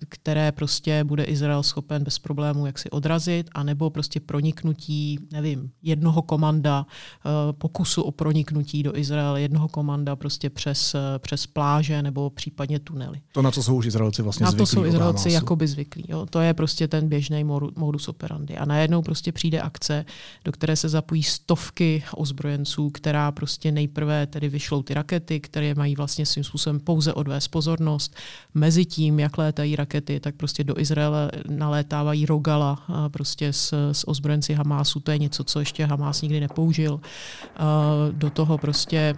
které 0.10 0.52
prostě 0.52 1.04
bude 1.04 1.24
Izrael 1.24 1.64
schopen 1.64 2.04
bez 2.04 2.20
problémů 2.20 2.66
jak 2.66 2.80
si 2.80 2.90
odrazit, 2.90 3.50
anebo 3.54 3.90
prostě 3.90 4.20
proniknutí, 4.20 5.20
nevím, 5.32 5.72
jednoho 5.82 6.22
komanda, 6.22 6.86
uh, 7.26 7.32
pokusu 7.58 8.02
o 8.02 8.12
proniknutí 8.12 8.84
do 8.84 8.98
Izraele, 8.98 9.42
jednoho 9.42 9.68
komanda 9.68 10.16
prostě 10.16 10.50
přes, 10.50 10.96
přes 11.18 11.48
pláže 11.48 12.02
nebo 12.02 12.30
případně 12.30 12.80
tunely. 12.80 13.22
To, 13.32 13.42
na 13.42 13.52
co 13.52 13.64
jsou 13.64 13.76
už 13.76 13.86
Izraelci 13.86 14.22
vlastně 14.22 14.44
na 14.44 14.52
zvyklí. 14.52 14.66
to 14.66 14.66
jsou 14.66 14.86
Izraelci 14.86 15.32
jakoby 15.32 15.68
zvyklí. 15.68 16.06
Jo. 16.08 16.26
To 16.30 16.40
je 16.40 16.54
prostě 16.54 16.88
ten 16.88 17.10
běžný 17.10 17.44
modus 17.76 18.08
operandi. 18.08 18.58
A 18.58 18.66
najednou 18.66 19.02
prostě 19.02 19.32
přijde 19.32 19.62
akce, 19.62 20.06
do 20.46 20.52
které 20.52 20.76
se 20.76 20.90
zapojí 20.90 21.24
stovky 21.24 22.04
ozbrojenců, 22.16 22.90
která 22.90 23.32
prostě 23.32 23.72
nejprve 23.72 24.28
tedy 24.28 24.50
vyšlou 24.50 24.84
ty 24.84 24.94
rakety, 24.94 25.40
které 25.40 25.76
mají 25.76 25.96
vlastně 25.96 26.26
svým 26.26 26.44
způsobem 26.44 26.80
pouze 26.80 27.14
odvést 27.14 27.48
pozornost. 27.48 28.16
Mezi 28.54 28.86
tím, 28.86 29.20
jak 29.20 29.38
létají 29.42 29.76
rakety, 29.76 30.20
tak 30.20 30.36
prostě 30.36 30.64
do 30.64 30.80
Izraele 30.80 31.32
nalétávají 31.50 32.26
rogala 32.26 32.84
prostě 33.12 33.54
s, 33.54 33.92
s 33.92 34.08
ozbrojenci 34.08 34.54
Hamásu. 34.54 35.00
To 35.00 35.12
je 35.12 35.18
něco, 35.18 35.44
co 35.44 35.60
ještě 35.60 35.86
Hamás 35.86 36.22
nikdy 36.22 36.40
nepoužil. 36.40 37.00
Do 38.12 38.30
toho 38.30 38.58
prostě 38.58 39.16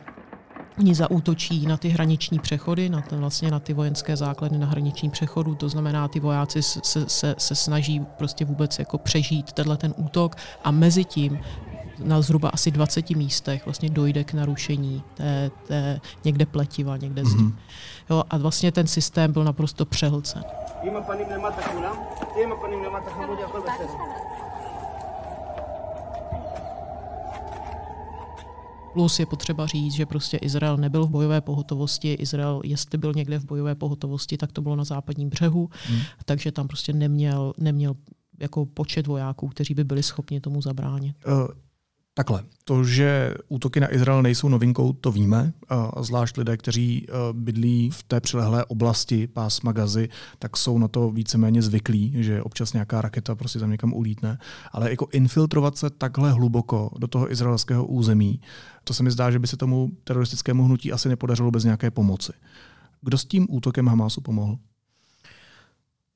Oni 0.80 0.96
zaútočí 0.96 1.66
na 1.66 1.78
ty 1.78 1.90
hraniční 1.90 2.40
přechody, 2.40 2.90
na, 2.90 3.02
ten, 3.02 3.20
vlastně 3.20 3.52
na 3.52 3.60
ty 3.60 3.74
vojenské 3.74 4.18
základy 4.18 4.58
na 4.58 4.68
hraniční 4.68 5.10
přechodu, 5.10 5.56
to 5.56 5.70
znamená, 5.70 6.08
ty 6.08 6.20
vojáci 6.20 6.64
se, 6.64 7.06
se, 7.08 7.36
se 7.38 7.56
snaží 7.56 8.02
prostě 8.18 8.46
vůbec 8.46 8.80
jako 8.80 8.98
přežít 8.98 9.54
tenhle 9.54 9.78
ten 9.78 9.94
útok 9.98 10.36
a 10.64 10.72
mezi 10.72 11.06
tím 11.06 11.40
na 12.04 12.22
zhruba 12.22 12.50
asi 12.50 12.72
20 12.72 13.10
místech 13.10 13.66
vlastně 13.66 13.90
dojde 13.90 14.24
k 14.24 14.34
narušení 14.34 15.04
té, 15.14 15.52
té 15.68 16.00
někde 16.26 16.46
pletiva, 16.46 16.98
někde 16.98 17.26
zdi. 17.26 17.44
Mm-hmm. 17.44 17.54
Jo, 18.10 18.24
a 18.30 18.38
vlastně 18.38 18.72
ten 18.72 18.88
systém 18.88 19.32
byl 19.32 19.44
naprosto 19.44 19.86
přehlcen. 19.86 20.44
Plus 28.94 29.20
je 29.20 29.26
potřeba 29.26 29.66
říct, 29.66 29.94
že 29.94 30.06
prostě 30.06 30.38
Izrael 30.38 30.78
nebyl 30.78 31.06
v 31.06 31.10
bojové 31.10 31.42
pohotovosti. 31.42 32.14
Izrael, 32.14 32.62
jestli 32.64 32.98
byl 32.98 33.14
někde 33.16 33.40
v 33.40 33.46
bojové 33.46 33.76
pohotovosti, 33.76 34.38
tak 34.38 34.52
to 34.52 34.62
bylo 34.62 34.76
na 34.76 34.84
západním 34.84 35.30
břehu, 35.30 35.70
hmm. 35.88 36.00
takže 36.26 36.52
tam 36.52 36.68
prostě 36.68 36.94
neměl, 36.94 37.54
neměl 37.58 37.96
jako 38.40 38.66
počet 38.66 39.08
vojáků, 39.08 39.48
kteří 39.48 39.74
by 39.74 39.84
byli 39.84 40.04
schopni 40.04 40.42
tomu 40.42 40.62
zabránit. 40.62 41.16
Takhle, 42.16 42.44
to, 42.66 42.84
že 42.84 43.34
útoky 43.48 43.80
na 43.80 43.94
Izrael 43.94 44.22
nejsou 44.22 44.50
novinkou, 44.50 44.94
to 44.94 45.12
víme. 45.12 45.54
Zvlášť 46.02 46.38
lidé, 46.38 46.58
kteří 46.58 47.08
e, 47.10 47.14
bydlí 47.34 47.90
v 47.90 48.04
té 48.04 48.22
přilehlé 48.22 48.66
oblasti 48.66 49.28
pásma 49.28 49.72
Gazy, 49.72 50.10
tak 50.40 50.58
jsou 50.58 50.78
na 50.78 50.88
to 50.88 51.12
víceméně 51.12 51.62
zvyklí, 51.62 52.14
že 52.24 52.44
občas 52.44 52.74
nějaká 52.74 53.02
raketa 53.02 53.36
prostě 53.36 53.60
tam 53.60 53.72
někam 53.72 53.94
ulítne. 53.94 54.38
Ale 54.72 54.90
jako 54.90 55.08
infiltrovat 55.12 55.78
se 55.78 55.90
takhle 55.90 56.32
hluboko 56.32 56.92
do 56.98 57.08
toho 57.08 57.32
izraelského 57.32 57.86
území, 57.86 58.42
to 58.84 58.94
se 58.94 59.04
mi 59.04 59.12
zdá, 59.12 59.32
že 59.32 59.40
by 59.40 59.48
se 59.48 59.58
tomu 59.58 59.92
teroristickému 60.04 60.64
hnutí 60.64 60.92
asi 60.92 61.10
nepodařilo 61.10 61.52
bez 61.52 61.64
nějaké 61.64 61.92
pomoci. 61.92 62.34
Kdo 63.02 63.18
s 63.18 63.26
tím 63.26 63.48
útokem 63.50 63.88
Hamásu 63.88 64.22
pomohl? 64.22 64.58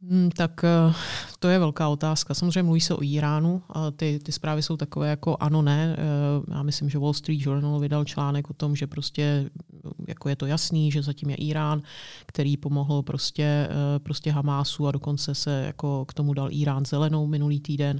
Hmm, 0.02 0.30
tak 0.30 0.64
eh, 0.64 0.94
to 1.40 1.48
je 1.48 1.60
velká 1.60 1.90
otázka. 1.90 2.34
Samozřejmě 2.34 2.64
mluví 2.64 2.82
se 2.82 2.96
o 2.96 3.04
Iránu. 3.04 3.62
A 3.70 3.92
ty, 3.92 4.20
ty 4.24 4.32
zprávy 4.32 4.64
jsou 4.64 4.78
takové 4.78 5.10
jako 5.10 5.38
ano, 5.40 5.62
ne. 5.62 5.96
Eh, 5.98 6.54
já 6.54 6.64
myslím, 6.64 6.90
že 6.90 6.98
Wall 6.98 7.14
Street 7.14 7.46
Journal 7.46 7.80
vydal 7.80 8.06
článek 8.06 8.50
o 8.50 8.54
tom, 8.54 8.76
že 8.76 8.88
prostě 8.88 9.50
jako 10.08 10.30
je 10.30 10.36
to 10.36 10.46
jasný, 10.46 10.92
že 10.92 11.04
zatím 11.04 11.30
je 11.30 11.36
Irán, 11.36 11.82
který 12.26 12.58
pomohl 12.58 13.02
prostě, 13.02 13.44
eh, 13.70 14.00
prostě 14.00 14.32
Hamásu 14.32 14.88
a 14.88 14.92
dokonce 14.92 15.36
se 15.36 15.64
jako 15.66 16.06
k 16.06 16.14
tomu 16.14 16.34
dal 16.34 16.48
Irán 16.52 16.86
zelenou 16.86 17.28
minulý 17.28 17.60
týden. 17.60 18.00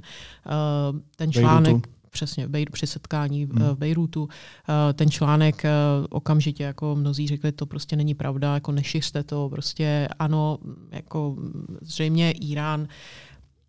Ten 1.16 1.32
článek... 1.32 1.72
Bejrutu 1.72 1.97
přesně 2.10 2.48
při 2.72 2.86
setkání 2.86 3.46
v, 3.46 3.50
hmm. 3.50 3.68
v 3.68 3.78
Bejrutu. 3.78 4.28
Eh, 4.68 4.92
ten 4.92 5.10
článek 5.10 5.64
eh, 5.64 5.70
okamžitě, 6.10 6.64
jako 6.64 6.96
mnozí 6.96 7.28
řekli, 7.28 7.52
to 7.52 7.66
prostě 7.66 7.96
není 7.96 8.14
pravda, 8.14 8.54
jako 8.54 8.72
nešiřte 8.72 9.22
to, 9.22 9.48
prostě 9.48 10.08
ano, 10.18 10.58
jako 10.90 11.36
zřejmě 11.80 12.30
Irán 12.30 12.88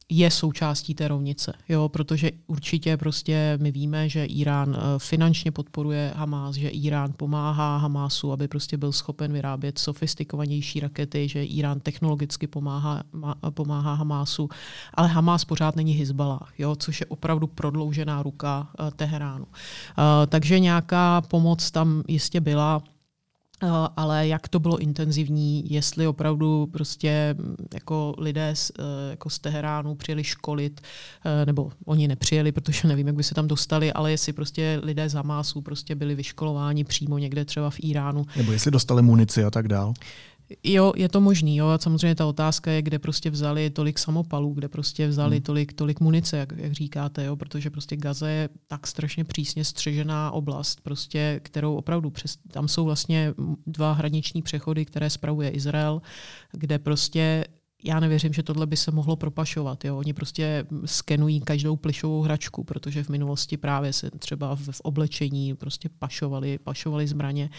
je 0.09 0.31
součástí 0.31 0.95
té 0.95 1.07
rovnice, 1.07 1.53
jo, 1.69 1.89
protože 1.89 2.31
určitě 2.47 2.97
prostě 2.97 3.57
my 3.61 3.71
víme, 3.71 4.09
že 4.09 4.25
Irán 4.25 4.75
eh, 4.77 4.81
finančně 4.97 5.51
podporuje 5.51 6.13
Hamás, 6.15 6.55
že 6.55 6.69
Irán 6.69 7.13
pomáhá 7.17 7.77
Hamásu, 7.77 8.31
aby 8.31 8.47
prostě 8.47 8.77
byl 8.77 8.91
schopen 8.91 9.33
vyrábět 9.33 9.79
sofistikovanější 9.79 10.79
rakety, 10.79 11.27
že 11.27 11.45
Irán 11.45 11.79
technologicky 11.79 12.47
pomáhá, 12.47 13.03
pomáhá 13.49 13.93
Hamásu, 13.93 14.49
ale 14.93 15.07
Hamás 15.07 15.45
pořád 15.45 15.75
není 15.75 15.93
Hezbollah, 15.93 16.53
jo, 16.57 16.75
což 16.75 16.99
je 16.99 17.05
opravdu 17.05 17.47
prodloužená 17.47 18.23
ruka 18.23 18.67
uh, 18.79 18.89
Teheránu. 18.91 19.45
Uh, 19.45 19.51
takže 20.27 20.59
nějaká 20.59 21.21
pomoc 21.21 21.71
tam 21.71 22.03
jistě 22.07 22.41
byla, 22.41 22.81
Eh, 22.81 22.98
ale 23.97 24.27
jak 24.27 24.47
to 24.47 24.59
bylo 24.59 24.77
intenzivní, 24.77 25.63
jestli 25.73 26.07
opravdu 26.07 26.69
prostě 26.71 27.35
mm, 27.37 27.55
jako 27.73 28.15
lidé 28.17 28.51
z, 28.53 28.71
eh, 28.79 28.83
jako 29.09 29.29
z 29.29 29.39
Teheránu 29.39 29.95
přijeli 29.95 30.23
školit, 30.23 30.81
eh, 31.25 31.45
nebo 31.45 31.71
oni 31.85 32.07
nepřijeli, 32.07 32.51
protože 32.51 32.87
nevím, 32.87 33.07
jak 33.07 33.15
by 33.15 33.23
se 33.23 33.35
tam 33.35 33.47
dostali, 33.47 33.93
ale 33.93 34.11
jestli 34.11 34.33
prostě 34.33 34.79
lidé 34.83 35.09
z 35.09 35.13
Hamásu 35.13 35.61
prostě 35.61 35.95
byli 35.95 36.15
vyškolováni 36.15 36.83
přímo 36.83 37.17
někde 37.17 37.45
třeba 37.45 37.69
v 37.69 37.79
Iránu. 37.79 38.25
Nebo 38.35 38.51
jestli 38.51 38.71
dostali 38.71 39.01
munici 39.01 39.43
a 39.43 39.51
tak 39.51 39.67
dál. 39.67 39.93
Jo, 40.63 40.93
je 40.95 41.09
to 41.09 41.21
možný. 41.21 41.57
Jo. 41.57 41.67
A 41.67 41.77
samozřejmě 41.77 42.15
ta 42.15 42.25
otázka 42.25 42.71
je, 42.71 42.81
kde 42.81 42.99
prostě 42.99 43.29
vzali 43.29 43.69
tolik 43.69 43.99
samopalů, 43.99 44.53
kde 44.53 44.67
prostě 44.67 45.07
vzali 45.07 45.35
hmm. 45.35 45.43
tolik, 45.43 45.73
tolik 45.73 45.99
munice, 45.99 46.37
jak, 46.37 46.53
jak 46.57 46.73
říkáte, 46.73 47.23
jo, 47.23 47.35
protože 47.35 47.69
prostě 47.69 47.97
Gaza 47.97 48.27
je 48.29 48.49
tak 48.67 48.87
strašně 48.87 49.23
přísně 49.23 49.65
střežená 49.65 50.31
oblast, 50.31 50.81
prostě, 50.81 51.39
kterou 51.43 51.75
opravdu 51.75 52.09
přes, 52.09 52.37
tam 52.51 52.67
jsou 52.67 52.85
vlastně 52.85 53.33
dva 53.67 53.93
hraniční 53.93 54.41
přechody, 54.41 54.85
které 54.85 55.09
spravuje 55.09 55.49
Izrael, 55.49 56.01
kde 56.51 56.79
prostě 56.79 57.45
já 57.83 57.99
nevěřím, 57.99 58.33
že 58.33 58.43
tohle 58.43 58.67
by 58.67 58.77
se 58.77 58.91
mohlo 58.91 59.15
propašovat. 59.15 59.85
Jo. 59.85 59.97
Oni 59.97 60.13
prostě 60.13 60.65
skenují 60.85 61.41
každou 61.41 61.75
plišovou 61.75 62.21
hračku, 62.21 62.63
protože 62.63 63.03
v 63.03 63.09
minulosti 63.09 63.57
právě 63.57 63.93
se 63.93 64.11
třeba 64.11 64.55
v, 64.55 64.59
v 64.71 64.81
oblečení 64.81 65.55
prostě 65.55 65.89
pašovali, 65.99 66.57
pašovali 66.57 67.07
zbraně. 67.07 67.49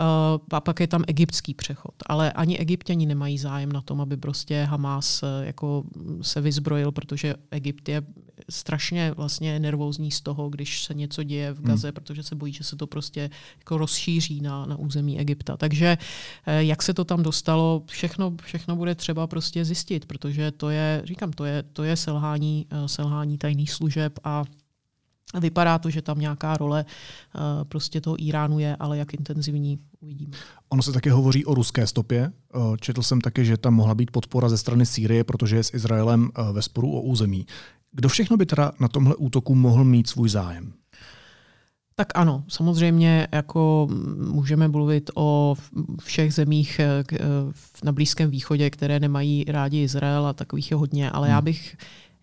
Uh, 0.00 0.06
a 0.50 0.60
pak 0.60 0.80
je 0.80 0.86
tam 0.86 1.04
egyptský 1.06 1.54
přechod. 1.54 1.94
Ale 2.06 2.32
ani 2.32 2.58
egyptěni 2.58 3.06
nemají 3.06 3.38
zájem 3.38 3.72
na 3.72 3.80
tom, 3.80 4.00
aby 4.00 4.16
prostě 4.16 4.64
Hamas 4.64 5.22
uh, 5.22 5.28
jako 5.46 5.84
se 6.22 6.40
vyzbrojil, 6.40 6.92
protože 6.92 7.34
Egypt 7.50 7.88
je 7.88 8.02
strašně 8.50 9.12
vlastně 9.16 9.60
nervózní 9.60 10.10
z 10.10 10.20
toho, 10.20 10.50
když 10.50 10.84
se 10.84 10.94
něco 10.94 11.22
děje 11.22 11.52
v 11.52 11.62
Gaze, 11.62 11.88
hmm. 11.88 11.94
protože 11.94 12.22
se 12.22 12.34
bojí, 12.34 12.52
že 12.52 12.64
se 12.64 12.76
to 12.76 12.86
prostě 12.86 13.30
jako 13.58 13.78
rozšíří 13.78 14.40
na, 14.40 14.66
na 14.66 14.76
území 14.76 15.20
Egypta. 15.20 15.56
Takže 15.56 15.98
uh, 15.98 16.54
jak 16.54 16.82
se 16.82 16.94
to 16.94 17.04
tam 17.04 17.22
dostalo, 17.22 17.82
všechno, 17.86 18.34
všechno 18.42 18.76
bude 18.76 18.94
třeba 18.94 19.26
prostě 19.26 19.57
prostě 19.58 19.64
zjistit, 19.64 20.06
protože 20.06 20.50
to 20.50 20.70
je, 20.70 21.02
říkám, 21.04 21.30
to 21.32 21.44
je, 21.44 21.62
to 21.62 21.84
je 21.84 21.96
selhání, 21.96 22.66
eh, 22.70 22.88
selhání 22.88 23.38
tajných 23.38 23.70
služeb 23.70 24.18
a 24.24 24.44
Vypadá 25.40 25.78
to, 25.78 25.90
že 25.90 26.02
tam 26.02 26.18
nějaká 26.18 26.56
role 26.56 26.84
uh, 26.84 27.64
prostě 27.68 28.00
toho 28.00 28.16
Iránu 28.16 28.58
je, 28.58 28.76
ale 28.80 28.98
jak 28.98 29.14
intenzivní 29.14 29.78
uvidíme. 30.00 30.32
Ono 30.68 30.82
se 30.82 30.92
také 30.92 31.12
hovoří 31.12 31.44
o 31.44 31.54
ruské 31.54 31.86
stopě. 31.86 32.32
Uh, 32.54 32.76
četl 32.76 33.02
jsem 33.02 33.20
také, 33.20 33.44
že 33.44 33.56
tam 33.56 33.74
mohla 33.74 33.94
být 33.94 34.10
podpora 34.10 34.48
ze 34.48 34.58
strany 34.58 34.86
Sýrie, 34.86 35.24
protože 35.24 35.56
je 35.56 35.64
s 35.64 35.74
Izraelem 35.74 36.30
ve 36.52 36.62
sporu 36.62 36.88
o 36.92 37.00
území. 37.00 37.46
Kdo 37.92 38.08
všechno 38.08 38.36
by 38.36 38.46
teda 38.46 38.72
na 38.80 38.88
tomhle 38.88 39.16
útoku 39.16 39.54
mohl 39.54 39.84
mít 39.84 40.08
svůj 40.08 40.28
zájem? 40.28 40.72
Tak 41.98 42.08
ano, 42.14 42.44
samozřejmě 42.48 43.28
jako 43.32 43.88
můžeme 44.16 44.68
mluvit 44.68 45.10
o 45.14 45.54
všech 46.02 46.34
zemích 46.34 46.80
eh, 46.80 47.04
eh, 47.12 47.18
na 47.84 47.92
Blízkém 47.92 48.30
východě, 48.30 48.70
které 48.70 49.00
nemají 49.00 49.44
rádi 49.48 49.82
Izrael 49.82 50.26
a 50.26 50.32
takových 50.32 50.70
je 50.70 50.76
hodně, 50.76 51.10
ale 51.10 51.26
hmm. 51.26 51.34
já 51.34 51.40
bych 51.40 51.76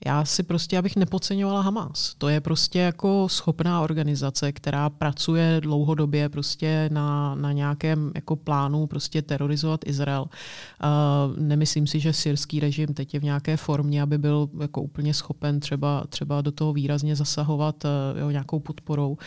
já 0.05 0.25
si 0.25 0.43
prostě, 0.43 0.77
abych 0.77 0.95
nepodceňovala 0.95 1.61
Hamas. 1.61 2.15
To 2.17 2.27
je 2.27 2.41
prostě 2.41 2.79
jako 2.79 3.29
schopná 3.29 3.81
organizace, 3.81 4.51
která 4.51 4.89
pracuje 4.89 5.61
dlouhodobě 5.61 6.29
prostě 6.29 6.89
na, 6.93 7.35
na 7.35 7.51
nějakém 7.51 8.11
jako 8.15 8.35
plánu 8.35 8.87
prostě 8.87 9.21
terorizovat 9.21 9.79
Izrael. 9.85 10.21
Uh, 10.21 11.39
nemyslím 11.39 11.87
si, 11.87 11.99
že 11.99 12.13
syrský 12.13 12.59
režim 12.59 12.87
teď 12.87 13.13
je 13.13 13.19
v 13.19 13.23
nějaké 13.23 13.57
formě, 13.57 14.01
aby 14.01 14.17
byl 14.17 14.49
jako 14.61 14.81
úplně 14.81 15.13
schopen 15.13 15.59
třeba, 15.59 16.03
třeba 16.09 16.41
do 16.41 16.51
toho 16.51 16.73
výrazně 16.73 17.15
zasahovat 17.15 17.83
uh, 17.85 18.19
jo, 18.19 18.29
nějakou 18.29 18.59
podporou. 18.59 19.11
Uh, 19.11 19.17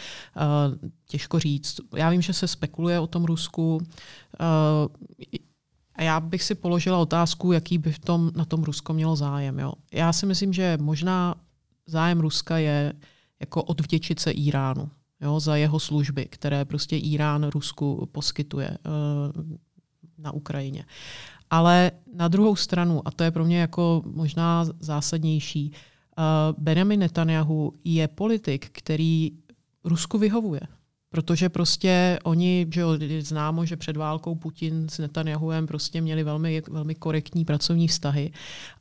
těžko 1.07 1.38
říct. 1.38 1.81
Já 1.96 2.11
vím, 2.11 2.22
že 2.22 2.33
se 2.33 2.48
spekuluje 2.48 3.00
o 3.00 3.07
tom 3.07 3.24
Rusku. 3.24 3.76
Uh, 3.76 3.81
a 5.98 6.02
já 6.02 6.20
bych 6.20 6.42
si 6.42 6.54
položila 6.54 6.98
otázku, 6.98 7.52
jaký 7.52 7.78
by 7.78 7.92
v 7.92 7.98
tom, 7.98 8.30
na 8.37 8.44
tom 8.44 8.62
Rusko 8.62 8.92
mělo 8.92 9.16
zájem. 9.16 9.58
Jo. 9.58 9.72
Já 9.92 10.12
si 10.12 10.26
myslím, 10.26 10.52
že 10.52 10.78
možná 10.80 11.34
zájem 11.87 12.20
Ruska 12.20 12.58
je 12.58 12.92
jako 13.40 13.62
odvděčit 13.62 14.20
se 14.20 14.30
Iránu. 14.30 14.90
jo, 15.20 15.40
za 15.40 15.56
jeho 15.56 15.80
služby, 15.80 16.26
které 16.26 16.64
prostě 16.64 16.96
Irán 16.96 17.46
Rusku 17.50 18.08
poskytuje 18.12 18.78
na 20.18 20.32
Ukrajině. 20.32 20.84
Ale 21.50 21.90
na 22.14 22.28
druhou 22.28 22.56
stranu, 22.56 23.08
a 23.08 23.11
to 23.11 23.24
je 23.24 23.30
pro 23.30 23.44
mě 23.44 23.61
jako 23.61 24.02
možná 24.06 24.64
zásadnější, 24.80 25.72
Benjamin 26.58 27.00
Netanyahu 27.00 27.72
je 27.84 28.08
politik, 28.08 28.68
který 28.72 29.30
Rusku 29.84 30.18
vyhovuje. 30.18 30.61
Protože 31.11 31.49
prostě 31.49 32.18
oni, 32.25 32.66
že 32.75 32.81
jo, 32.81 32.90
známo, 33.21 33.64
že 33.64 33.77
před 33.77 33.97
válkou 33.97 34.35
Putin 34.35 34.88
s 34.88 34.99
Netanyahuem 34.99 35.66
prostě 35.66 36.01
měli 36.01 36.25
velmi, 36.25 36.62
velmi 36.71 36.94
korektní 36.94 37.44
pracovní 37.44 37.88
vztahy 37.88 38.33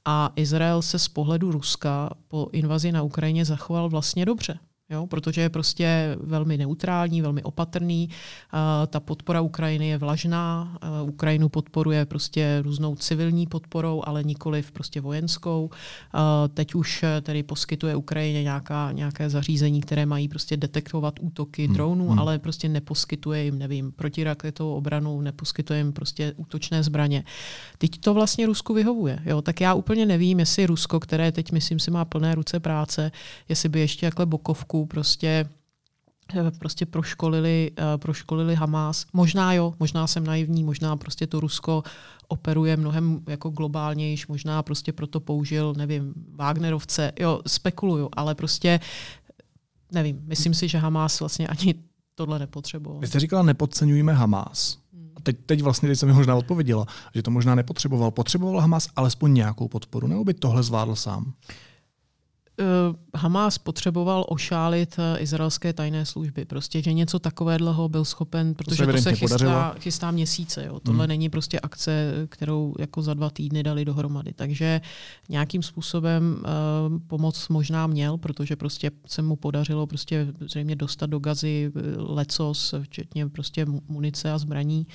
a 0.06 0.34
Izrael 0.36 0.82
se 0.82 1.00
z 1.00 1.08
pohledu 1.08 1.52
Ruska 1.52 2.10
po 2.28 2.50
invazi 2.52 2.92
na 2.92 3.04
Ukrajině 3.04 3.46
zachoval 3.46 3.90
vlastně 3.90 4.26
dobře. 4.26 4.60
Jo, 4.90 5.08
protože 5.08 5.42
je 5.42 5.50
prostě 5.50 6.18
velmi 6.20 6.58
neutrální, 6.58 7.22
velmi 7.22 7.44
opatrný. 7.44 8.10
Uh, 8.10 8.60
ta 8.88 9.00
podpora 9.00 9.42
Ukrajiny 9.42 9.88
je 9.88 9.98
vlažná. 9.98 10.78
Uh, 11.04 11.10
Ukrajinu 11.10 11.50
podporuje 11.50 12.06
prostě 12.06 12.60
různou 12.62 12.96
civilní 12.96 13.48
podporou, 13.48 14.02
ale 14.06 14.24
nikoli 14.24 14.64
prostě 14.74 15.02
vojenskou. 15.02 15.70
Uh, 15.70 16.22
teď 16.54 16.76
už 16.76 17.06
tedy 17.22 17.44
poskytuje 17.44 17.96
Ukrajině 17.96 18.44
nějaká, 18.44 18.92
nějaké 18.92 19.30
zařízení, 19.30 19.82
které 19.82 20.06
mají 20.06 20.28
prostě 20.28 20.58
detektovat 20.58 21.14
útoky 21.22 21.66
hmm. 21.66 21.74
dronů, 21.74 22.10
hmm. 22.10 22.20
ale 22.20 22.40
prostě 22.40 22.70
neposkytuje 22.70 23.44
jim, 23.44 23.60
nevím, 23.60 23.92
protiraketovou 23.92 24.76
obranu, 24.76 25.22
neposkytuje 25.22 25.80
jim 25.80 25.94
prostě 25.94 26.34
útočné 26.38 26.84
zbraně. 26.84 27.24
Teď 27.78 28.00
to 28.00 28.14
vlastně 28.14 28.46
Rusku 28.46 28.74
vyhovuje. 28.74 29.20
Jo? 29.26 29.42
Tak 29.42 29.62
já 29.62 29.74
úplně 29.74 30.06
nevím, 30.06 30.40
jestli 30.40 30.66
Rusko, 30.66 31.00
které 31.00 31.32
teď 31.32 31.52
myslím 31.52 31.80
si 31.80 31.92
má 31.92 32.06
plné 32.06 32.36
ruce 32.36 32.60
práce, 32.60 33.12
jestli 33.50 33.70
by 33.70 33.80
ještě 33.80 34.06
jakhle 34.06 34.26
bokovku 34.26 34.77
roku 34.78 34.86
prostě 34.86 35.50
eh, 36.36 36.52
prostě 36.60 36.86
proškolili, 36.86 37.72
uh, 37.72 37.86
proškolili 37.98 38.56
Hamas. 38.56 39.06
Možná 39.14 39.54
jo, 39.54 39.74
možná 39.80 40.08
jsem 40.08 40.24
naivní, 40.24 40.64
možná 40.64 40.98
prostě 40.98 41.28
to 41.28 41.40
Rusko 41.40 41.84
operuje 42.28 42.78
mnohem 42.78 43.22
jako 43.28 43.50
globálnějiš, 43.50 44.28
možná 44.28 44.64
prostě 44.64 44.94
proto 44.94 45.20
použil, 45.20 45.74
nevím, 45.78 46.14
Wagnerovce, 46.36 47.12
jo, 47.20 47.42
spekuluju, 47.48 48.10
ale 48.14 48.36
prostě 48.36 48.80
nevím, 49.92 50.20
myslím 50.28 50.54
si, 50.54 50.68
že 50.68 50.78
Hamas 50.78 51.20
vlastně 51.20 51.48
ani 51.48 51.76
tohle 52.16 52.40
nepotřeboval. 52.40 53.00
Vy 53.00 53.08
jste 53.08 53.20
říkala, 53.20 53.44
nepodceňujeme 53.44 54.14
Hamas. 54.14 54.78
A 55.16 55.22
teď, 55.22 55.38
teď 55.46 55.62
vlastně, 55.62 55.90
teď 55.90 56.00
jsem 56.00 56.10
mi 56.10 56.16
možná 56.16 56.36
odpověděla, 56.36 56.86
že 57.16 57.24
to 57.24 57.32
možná 57.32 57.56
nepotřeboval. 57.56 58.12
Potřeboval 58.12 58.62
Hamas 58.62 58.88
alespoň 58.96 59.34
nějakou 59.34 59.68
podporu, 59.68 60.08
nebo 60.08 60.24
by 60.24 60.34
tohle 60.34 60.64
zvládl 60.64 60.96
sám? 60.96 61.34
Hamas 63.18 63.58
potřeboval 63.58 64.26
ošálit 64.28 64.96
uh, 64.98 65.22
izraelské 65.22 65.74
tajné 65.74 66.06
služby. 66.06 66.46
Prostě, 66.46 66.82
že 66.82 66.94
něco 66.94 67.20
takového 67.20 67.90
byl 67.90 68.06
schopen, 68.06 68.54
protože 68.54 68.86
to 68.86 68.92
se, 68.92 68.98
to 68.98 69.02
se 69.02 69.16
chystá, 69.16 69.76
chystá 69.80 70.12
měsíce. 70.12 70.66
Jo. 70.66 70.80
Tohle 70.80 71.04
hmm. 71.04 71.10
není 71.10 71.30
prostě 71.30 71.60
akce, 71.60 72.14
kterou 72.30 72.74
jako 72.80 73.02
za 73.02 73.14
dva 73.14 73.30
týdny 73.30 73.64
dali 73.64 73.86
dohromady. 73.86 74.34
Takže 74.34 74.82
nějakým 75.30 75.64
způsobem 75.64 76.38
uh, 76.40 77.00
pomoc 77.08 77.48
možná 77.50 77.88
měl, 77.88 78.18
protože 78.18 78.56
prostě 78.56 78.92
se 79.06 79.22
mu 79.22 79.36
podařilo 79.36 79.88
prostě 79.88 80.28
zřejmě 80.40 80.76
dostat 80.76 81.06
do 81.10 81.20
gazy 81.20 81.72
lecos, 81.98 82.74
včetně 82.82 83.30
prostě 83.30 83.66
munice 83.88 84.32
a 84.32 84.38
zbraní. 84.38 84.88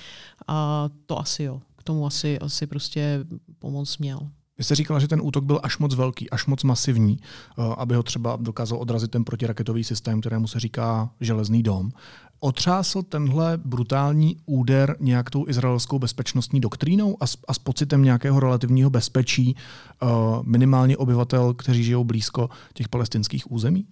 A 0.47 0.89
to 1.05 1.19
asi 1.19 1.43
jo. 1.43 1.61
K 1.75 1.83
tomu 1.83 2.05
asi, 2.05 2.39
asi 2.39 2.67
prostě 2.67 3.25
pomoc 3.59 3.97
měl. 3.97 4.19
Vy 4.63 4.65
jste 4.65 4.75
říkala, 4.75 4.99
že 4.99 5.07
ten 5.07 5.21
útok 5.23 5.43
byl 5.43 5.59
až 5.63 5.77
moc 5.77 5.95
velký, 5.95 6.29
až 6.29 6.45
moc 6.45 6.63
masivní, 6.63 7.19
eh, 7.19 7.61
aby 7.77 7.95
ho 7.95 8.03
třeba 8.03 8.37
dokázal 8.41 8.79
odrazit 8.81 9.11
ten 9.11 9.23
protiraketový 9.23 9.83
systém, 9.83 10.21
kterému 10.21 10.47
se 10.47 10.59
říká 10.59 11.09
železný 11.21 11.63
dom. 11.63 11.91
Otřásl 12.39 13.01
tenhle 13.01 13.57
brutální 13.57 14.37
úder 14.45 14.95
nějak 14.99 15.29
tou 15.29 15.47
izraelskou 15.47 15.99
bezpečnostní 15.99 16.59
doktrínou 16.59 17.17
a 17.19 17.27
s, 17.27 17.37
a 17.47 17.53
s 17.53 17.59
pocitem 17.59 18.03
nějakého 18.03 18.39
relativního 18.39 18.89
bezpečí 18.89 19.55
uh, 20.01 20.09
minimálně 20.43 20.97
obyvatel, 20.97 21.53
kteří 21.53 21.83
žijou 21.83 22.03
blízko 22.03 22.49
těch 22.73 22.89
palestinských 22.89 23.51
území? 23.51 23.85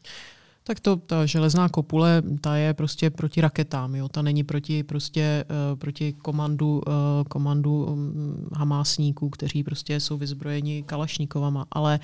Tak 0.63 0.79
to, 0.79 0.95
ta 0.95 1.25
železná 1.25 1.69
kopule, 1.69 2.23
ta 2.41 2.55
je 2.55 2.73
prostě 2.73 3.09
proti 3.09 3.41
raketám, 3.41 3.95
jo? 3.95 4.09
ta 4.09 4.21
není 4.21 4.43
proti, 4.43 4.83
prostě, 4.83 5.45
uh, 5.49 5.79
proti 5.79 6.13
komandu, 6.13 6.81
uh, 6.87 6.93
komandu 7.29 7.85
um, 7.85 8.47
hamásníků, 8.53 9.29
kteří 9.29 9.63
prostě 9.63 9.99
jsou 9.99 10.17
vyzbrojeni 10.17 10.83
kalašníkovama, 10.83 11.65
ale 11.71 11.99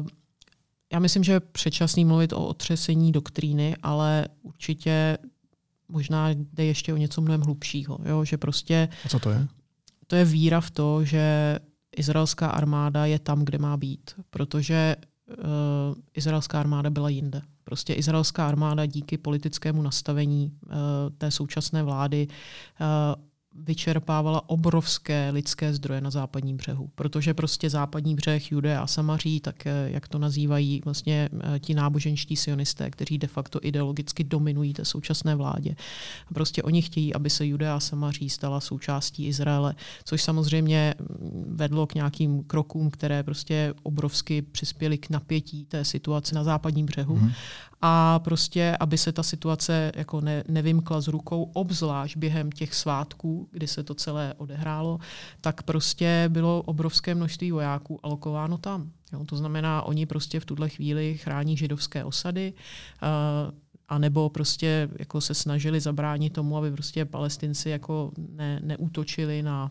uh, 0.00 0.06
já 0.92 0.98
myslím, 0.98 1.24
že 1.24 1.32
je 1.32 1.40
předčasný 1.40 2.04
mluvit 2.04 2.32
o 2.32 2.46
otřesení 2.46 3.12
doktríny, 3.12 3.76
ale 3.82 4.28
určitě 4.42 5.18
možná 5.88 6.28
jde 6.30 6.64
ještě 6.64 6.94
o 6.94 6.96
něco 6.96 7.20
mnohem 7.20 7.40
hlubšího. 7.40 7.98
Jo? 8.04 8.24
Že 8.24 8.38
prostě, 8.38 8.88
A 9.04 9.08
co 9.08 9.18
to 9.18 9.30
je? 9.30 9.46
To 10.06 10.16
je 10.16 10.24
víra 10.24 10.60
v 10.60 10.70
to, 10.70 11.04
že 11.04 11.58
izraelská 11.96 12.48
armáda 12.48 13.06
je 13.06 13.18
tam, 13.18 13.44
kde 13.44 13.58
má 13.58 13.76
být, 13.76 14.10
protože 14.30 14.96
izraelská 16.14 16.60
armáda 16.60 16.90
byla 16.90 17.08
jinde. 17.08 17.42
Prostě 17.64 17.92
izraelská 17.92 18.48
armáda 18.48 18.86
díky 18.86 19.18
politickému 19.18 19.82
nastavení 19.82 20.52
uh, 20.66 20.70
té 21.18 21.30
současné 21.30 21.82
vlády 21.82 22.28
uh, 22.80 23.22
vyčerpávala 23.64 24.48
obrovské 24.48 25.30
lidské 25.30 25.74
zdroje 25.74 26.00
na 26.00 26.10
západním 26.10 26.56
břehu. 26.56 26.90
Protože 26.94 27.34
prostě 27.34 27.70
západní 27.70 28.14
břeh, 28.14 28.52
Judea 28.52 28.82
a 28.82 28.86
Samaří, 28.86 29.40
tak 29.40 29.64
jak 29.86 30.08
to 30.08 30.18
nazývají 30.18 30.80
vlastně 30.84 31.28
ti 31.58 31.74
náboženští 31.74 32.36
sionisté, 32.36 32.90
kteří 32.90 33.18
de 33.18 33.26
facto 33.26 33.58
ideologicky 33.62 34.24
dominují 34.24 34.72
té 34.72 34.84
současné 34.84 35.34
vládě. 35.34 35.76
Prostě 36.34 36.62
oni 36.62 36.82
chtějí, 36.82 37.14
aby 37.14 37.30
se 37.30 37.46
Judea 37.46 37.76
a 37.76 37.80
Samaří 37.80 38.30
stala 38.30 38.60
součástí 38.60 39.26
Izraele, 39.26 39.74
což 40.04 40.22
samozřejmě 40.22 40.94
vedlo 41.46 41.86
k 41.86 41.94
nějakým 41.94 42.44
krokům, 42.44 42.90
které 42.90 43.22
prostě 43.22 43.74
obrovsky 43.82 44.42
přispěly 44.42 44.98
k 44.98 45.10
napětí 45.10 45.64
té 45.64 45.84
situace 45.84 46.34
na 46.34 46.44
západním 46.44 46.86
břehu. 46.86 47.14
Hmm 47.14 47.32
a 47.82 48.18
prostě, 48.18 48.76
aby 48.80 48.98
se 48.98 49.12
ta 49.12 49.22
situace 49.22 49.92
jako 49.96 50.20
ne, 50.20 50.44
nevymkla 50.48 51.00
z 51.00 51.08
rukou, 51.08 51.50
obzvlášť 51.52 52.16
během 52.16 52.52
těch 52.52 52.74
svátků, 52.74 53.48
kdy 53.52 53.66
se 53.66 53.82
to 53.82 53.94
celé 53.94 54.34
odehrálo, 54.36 54.98
tak 55.40 55.62
prostě 55.62 56.24
bylo 56.28 56.62
obrovské 56.62 57.14
množství 57.14 57.52
vojáků 57.52 58.00
alokováno 58.02 58.58
tam. 58.58 58.90
Jo, 59.12 59.24
to 59.24 59.36
znamená, 59.36 59.82
oni 59.82 60.06
prostě 60.06 60.40
v 60.40 60.44
tuhle 60.44 60.68
chvíli 60.68 61.18
chrání 61.18 61.56
židovské 61.56 62.04
osady, 62.04 62.52
uh, 63.02 63.54
a 63.88 63.98
nebo 63.98 64.28
prostě 64.28 64.88
jako 64.98 65.20
se 65.20 65.34
snažili 65.34 65.80
zabránit 65.80 66.32
tomu, 66.32 66.56
aby 66.56 66.72
prostě 66.72 67.04
palestinci 67.04 67.70
jako 67.70 68.12
ne, 68.16 68.60
neútočili 68.62 69.42
na 69.42 69.70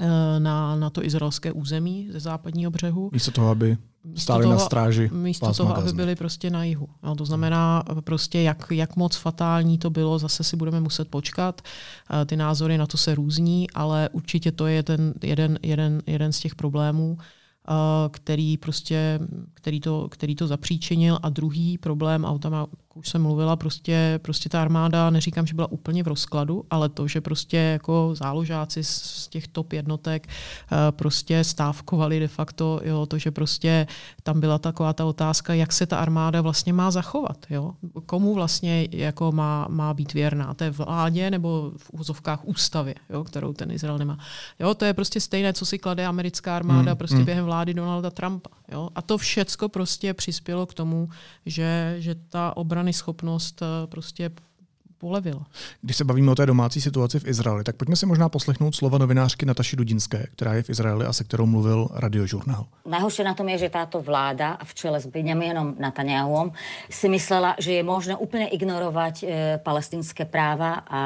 Eh, 0.00 0.40
na, 0.40 0.76
na 0.76 0.90
to 0.90 1.04
izraelské 1.04 1.52
území 1.52 2.08
ze 2.10 2.20
západního 2.20 2.70
břehu. 2.70 3.10
Místo 3.12 3.30
toho, 3.30 3.48
aby 3.48 3.76
stáli 4.14 4.42
toho, 4.42 4.54
na 4.54 4.58
stráži. 4.58 5.10
Místo 5.12 5.52
toho, 5.52 5.76
aby 5.76 5.92
byli 5.92 6.16
prostě 6.16 6.50
na 6.50 6.64
jihu. 6.64 6.88
No, 7.02 7.14
to 7.14 7.24
znamená, 7.24 7.82
prostě 8.00 8.40
jak, 8.40 8.66
jak 8.70 8.96
moc 8.96 9.16
fatální 9.16 9.78
to 9.78 9.90
bylo, 9.90 10.18
zase 10.18 10.44
si 10.44 10.56
budeme 10.56 10.80
muset 10.80 11.08
počkat. 11.08 11.62
Eh, 11.62 12.24
ty 12.24 12.36
názory 12.36 12.78
na 12.78 12.86
to 12.86 12.96
se 12.96 13.14
různí, 13.14 13.70
ale 13.70 14.08
určitě 14.12 14.52
to 14.52 14.66
je 14.66 14.82
ten 14.82 15.14
jeden, 15.22 15.58
jeden, 15.62 16.02
jeden 16.06 16.32
z 16.32 16.40
těch 16.40 16.54
problémů, 16.54 17.18
eh, 17.20 17.72
který, 18.10 18.56
prostě, 18.56 19.20
který, 19.54 19.80
to, 19.80 20.08
který 20.08 20.34
to 20.34 20.46
zapříčinil. 20.46 21.18
A 21.22 21.28
druhý 21.28 21.78
problém, 21.78 22.26
a 22.26 22.30
o 22.30 22.38
tom 22.38 22.66
už 22.98 23.08
jsem 23.08 23.22
mluvila, 23.22 23.56
prostě, 23.56 24.18
prostě 24.22 24.48
ta 24.48 24.62
armáda, 24.62 25.10
neříkám, 25.10 25.46
že 25.46 25.54
byla 25.54 25.72
úplně 25.72 26.02
v 26.02 26.08
rozkladu, 26.08 26.64
ale 26.70 26.88
to, 26.88 27.08
že 27.08 27.20
prostě 27.20 27.56
jako 27.56 28.10
záložáci 28.14 28.84
z 28.84 29.28
těch 29.28 29.48
top 29.48 29.72
jednotek 29.72 30.28
eh, 30.28 30.76
prostě 30.90 31.44
stávkovali 31.44 32.20
de 32.20 32.28
facto, 32.28 32.80
jo, 32.84 33.06
to, 33.06 33.18
že 33.18 33.30
prostě 33.30 33.86
tam 34.22 34.40
byla 34.40 34.58
taková 34.58 34.92
ta 34.92 35.04
otázka, 35.04 35.54
jak 35.54 35.72
se 35.72 35.86
ta 35.86 35.96
armáda 35.96 36.40
vlastně 36.40 36.72
má 36.72 36.90
zachovat, 36.90 37.46
jo? 37.50 37.74
komu 38.06 38.34
vlastně 38.34 38.88
jako 38.90 39.32
má, 39.32 39.66
má 39.68 39.94
být 39.94 40.14
věrná, 40.14 40.54
té 40.54 40.70
vládě 40.70 41.30
nebo 41.30 41.72
v 41.76 41.90
úzovkách 41.92 42.44
ústavě, 42.44 42.94
jo, 43.10 43.24
kterou 43.24 43.52
ten 43.52 43.70
Izrael 43.70 43.98
nemá. 43.98 44.18
Jo, 44.60 44.74
to 44.74 44.84
je 44.84 44.94
prostě 44.94 45.20
stejné, 45.20 45.52
co 45.52 45.66
si 45.66 45.78
klade 45.78 46.06
americká 46.06 46.56
armáda 46.56 46.90
hmm, 46.90 46.98
prostě 46.98 47.16
hmm. 47.16 47.24
během 47.24 47.44
vlády 47.44 47.74
Donalda 47.74 48.10
Trumpa. 48.10 48.50
Jo? 48.72 48.88
A 48.94 49.02
to 49.02 49.18
všecko 49.18 49.68
prostě 49.68 50.14
přispělo 50.14 50.66
k 50.66 50.74
tomu, 50.74 51.08
že, 51.46 51.96
že 51.98 52.14
ta 52.14 52.56
obrany 52.56 52.87
schopnost 52.92 53.62
eh, 53.62 53.86
prostě 53.86 54.30
polevil. 54.98 55.42
Když 55.82 55.96
se 55.96 56.04
bavíme 56.04 56.30
o 56.30 56.34
té 56.34 56.46
domácí 56.46 56.80
situaci 56.80 57.20
v 57.20 57.28
Izraeli, 57.28 57.64
tak 57.64 57.76
pojďme 57.76 57.96
si 57.96 58.06
možná 58.06 58.28
poslechnout 58.28 58.74
slova 58.74 58.98
novinářky 58.98 59.46
Nataši 59.46 59.76
Dudinské, 59.76 60.26
která 60.36 60.54
je 60.54 60.62
v 60.62 60.70
Izraeli 60.70 61.06
a 61.06 61.12
se 61.12 61.24
kterou 61.24 61.46
mluvil 61.46 61.88
radiožurnál. 61.94 62.66
Najhoršie 62.88 63.24
na 63.24 63.34
tom 63.34 63.48
je, 63.48 63.68
že 63.68 63.70
táto 63.70 64.00
vláda 64.02 64.58
v 64.64 64.74
čele 64.74 64.98
s 65.00 65.06
Benjaminom 65.06 65.76
Netanyahuom 65.78 66.52
si 66.90 67.08
myslela, 67.08 67.54
že 67.60 67.76
je 67.78 67.82
možné 67.84 68.16
úplne 68.16 68.48
ignorovať 68.48 69.14
e, 69.20 69.24
palestinské 69.60 70.24
práva 70.24 70.82
a 70.88 71.02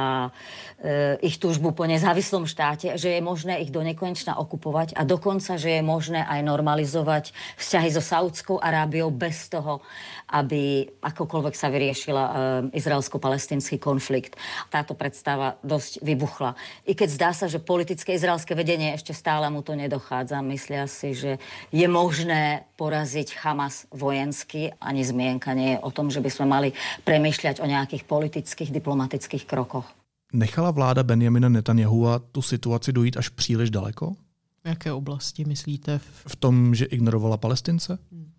e, 0.78 1.18
ich 1.26 1.42
túžbu 1.42 1.74
po 1.74 1.82
nezávislom 1.82 2.46
štáte, 2.46 2.94
že 2.94 3.18
je 3.18 3.20
možné 3.20 3.66
ich 3.66 3.74
do 3.74 3.82
nekonečna 3.82 4.38
okupovať 4.38 4.94
a 4.94 5.02
dokonca, 5.02 5.58
že 5.58 5.74
je 5.74 5.82
možné 5.82 6.22
aj 6.22 6.40
normalizovať 6.46 7.24
vzťahy 7.58 7.90
so 7.90 8.00
Saudskou 8.00 8.62
Arábiou 8.62 9.10
bez 9.10 9.50
toho, 9.50 9.82
aby 10.30 10.86
akokoľvek 11.02 11.54
sa 11.58 11.66
vyriešila 11.66 12.22
e, 12.22 12.32
izraelsko-palestinský 12.78 13.81
konflikt. 13.82 14.38
Táto 14.70 14.94
predstava 14.94 15.58
dosť 15.66 15.98
vybuchla. 16.06 16.54
I 16.86 16.94
keď 16.94 17.08
zdá 17.10 17.30
sa, 17.34 17.50
že 17.50 17.58
politické 17.58 18.14
izraelské 18.14 18.54
vedenie 18.54 18.94
ešte 18.94 19.10
stále 19.10 19.50
mu 19.50 19.66
to 19.66 19.74
nedochádza, 19.74 20.38
myslia 20.46 20.86
si, 20.86 21.18
že 21.18 21.42
je 21.74 21.86
možné 21.90 22.70
poraziť 22.78 23.42
Hamas 23.42 23.90
vojensky. 23.90 24.70
Ani 24.78 25.02
zmienka 25.02 25.50
nie 25.58 25.74
je 25.74 25.82
o 25.82 25.90
tom, 25.90 26.06
že 26.06 26.22
by 26.22 26.30
sme 26.30 26.46
mali 26.46 26.68
premýšľať 27.02 27.58
o 27.58 27.66
nejakých 27.66 28.06
politických, 28.06 28.70
diplomatických 28.70 29.50
krokoch. 29.50 29.90
Nechala 30.32 30.70
vláda 30.70 31.02
Benjamina 31.02 31.48
Netanyahua 31.48 32.22
tu 32.32 32.40
situaci 32.42 32.92
dojít 32.92 33.16
až 33.16 33.28
příliš 33.28 33.70
daleko? 33.70 34.16
V 34.64 34.68
jaké 34.68 34.92
oblasti 34.92 35.44
myslíte? 35.44 35.98
V 36.26 36.36
tom, 36.36 36.74
že 36.74 36.86
ignorovala 36.86 37.36
Palestince? 37.36 37.98
Hmm. 38.12 38.32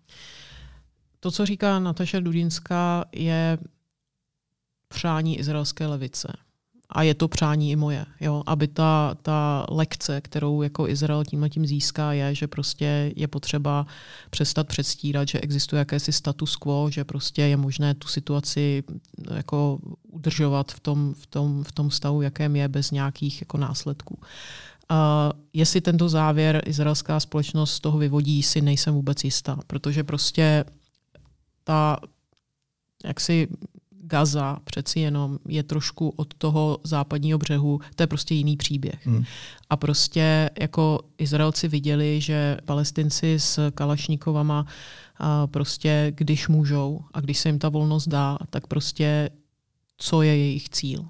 To, 1.20 1.30
co 1.30 1.46
říká 1.46 1.78
Nataša 1.78 2.20
Dudinská, 2.20 3.04
je 3.12 3.58
přání 4.94 5.38
izraelské 5.38 5.86
levice. 5.86 6.32
A 6.90 7.02
je 7.02 7.14
to 7.14 7.28
přání 7.28 7.70
i 7.70 7.76
moje, 7.76 8.06
jo? 8.20 8.42
aby 8.46 8.68
ta, 8.68 9.16
ta 9.22 9.66
lekce, 9.70 10.20
kterou 10.20 10.62
jako 10.62 10.88
Izrael 10.88 11.24
tímhle 11.24 11.50
tím 11.50 11.66
získá, 11.66 12.12
je, 12.12 12.34
že 12.34 12.46
prostě 12.46 13.12
je 13.16 13.28
potřeba 13.28 13.86
přestat 14.30 14.68
předstírat, 14.68 15.28
že 15.28 15.40
existuje 15.40 15.78
jakési 15.78 16.12
status 16.12 16.56
quo, 16.56 16.90
že 16.90 17.04
prostě 17.04 17.42
je 17.42 17.56
možné 17.56 17.94
tu 17.94 18.08
situaci 18.08 18.82
jako 19.34 19.78
udržovat 20.10 20.72
v 20.72 20.80
tom, 20.80 21.14
v 21.14 21.26
tom, 21.26 21.64
v 21.64 21.72
tom 21.72 21.90
stavu, 21.90 22.22
jakém 22.22 22.56
je, 22.56 22.68
bez 22.68 22.90
nějakých 22.90 23.40
jako 23.40 23.58
následků. 23.58 24.18
Uh, 24.90 24.96
jestli 25.52 25.80
tento 25.80 26.08
závěr 26.08 26.62
izraelská 26.66 27.20
společnost 27.20 27.74
z 27.74 27.80
toho 27.80 27.98
vyvodí, 27.98 28.42
si 28.42 28.60
nejsem 28.60 28.94
vůbec 28.94 29.24
jistá, 29.24 29.58
protože 29.66 30.04
prostě 30.04 30.64
ta 31.64 31.96
jaksi 33.04 33.48
Gaza 34.06 34.58
přeci 34.64 35.00
jenom 35.00 35.38
je 35.48 35.62
trošku 35.62 36.08
od 36.16 36.34
toho 36.34 36.78
západního 36.84 37.38
břehu, 37.38 37.80
to 37.94 38.02
je 38.02 38.06
prostě 38.06 38.34
jiný 38.34 38.56
příběh. 38.56 39.06
Hmm. 39.06 39.24
A 39.70 39.76
prostě 39.76 40.50
jako 40.60 41.00
Izraelci 41.18 41.68
viděli, 41.68 42.20
že 42.20 42.56
palestinci 42.64 43.34
s 43.40 43.70
Kalašníkovama 43.70 44.66
a 45.16 45.46
prostě 45.46 46.12
když 46.16 46.48
můžou 46.48 47.00
a 47.14 47.20
když 47.20 47.38
se 47.38 47.48
jim 47.48 47.58
ta 47.58 47.68
volnost 47.68 48.08
dá, 48.08 48.38
tak 48.50 48.66
prostě 48.66 49.30
co 49.98 50.22
je 50.22 50.36
jejich 50.36 50.68
cíl? 50.68 51.04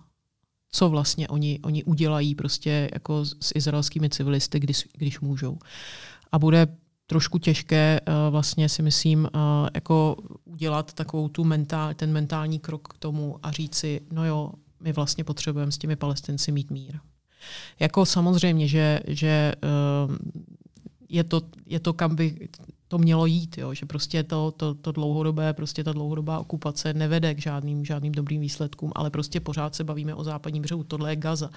Co 0.70 0.88
vlastně 0.88 1.28
oni, 1.28 1.60
oni 1.64 1.84
udělají 1.84 2.34
prostě 2.34 2.90
jako 2.94 3.24
s 3.24 3.52
izraelskými 3.54 4.10
civilisty, 4.10 4.60
když, 4.60 4.88
když 4.92 5.20
můžou. 5.20 5.58
A 6.32 6.38
bude 6.38 6.66
trošku 7.06 7.38
těžké 7.38 8.00
uh, 8.00 8.14
vlastně 8.30 8.68
si 8.68 8.82
myslím 8.82 9.18
uh, 9.24 9.68
jako 9.74 10.16
udělat 10.44 10.92
takovou 10.92 11.28
tu 11.28 11.44
mentál, 11.44 11.94
ten 11.94 12.12
mentální 12.12 12.58
krok 12.58 12.88
k 12.88 12.98
tomu 12.98 13.36
a 13.42 13.52
říct 13.52 13.74
si, 13.74 14.00
no 14.12 14.24
jo, 14.24 14.50
my 14.80 14.92
vlastně 14.92 15.24
potřebujeme 15.24 15.72
s 15.72 15.78
těmi 15.78 15.96
palestinci 15.96 16.52
mít 16.52 16.70
mír. 16.70 16.98
Jako 17.80 18.06
samozřejmě, 18.06 18.68
že, 18.68 19.00
že 19.06 19.52
uh, 20.08 20.16
je, 21.08 21.24
to, 21.24 21.42
je 21.66 21.80
to, 21.80 21.92
kam 21.92 22.16
by 22.16 22.48
to 22.88 22.98
mělo 22.98 23.26
jít, 23.26 23.58
jo? 23.58 23.74
že 23.74 23.86
prostě 23.86 24.22
to, 24.22 24.50
to, 24.50 24.74
to 24.74 24.92
dlouhodobé, 24.92 25.52
prostě 25.52 25.84
ta 25.84 25.92
dlouhodobá 25.92 26.38
okupace 26.38 26.94
nevede 26.94 27.34
k 27.34 27.40
žádným, 27.40 27.84
žádným 27.84 28.12
dobrým 28.12 28.40
výsledkům, 28.40 28.92
ale 28.94 29.10
prostě 29.10 29.40
pořád 29.40 29.74
se 29.74 29.84
bavíme 29.84 30.14
o 30.14 30.24
západním 30.24 30.62
břehu, 30.62 30.84
tohle 30.84 31.12
je 31.12 31.16
Gaza 31.16 31.50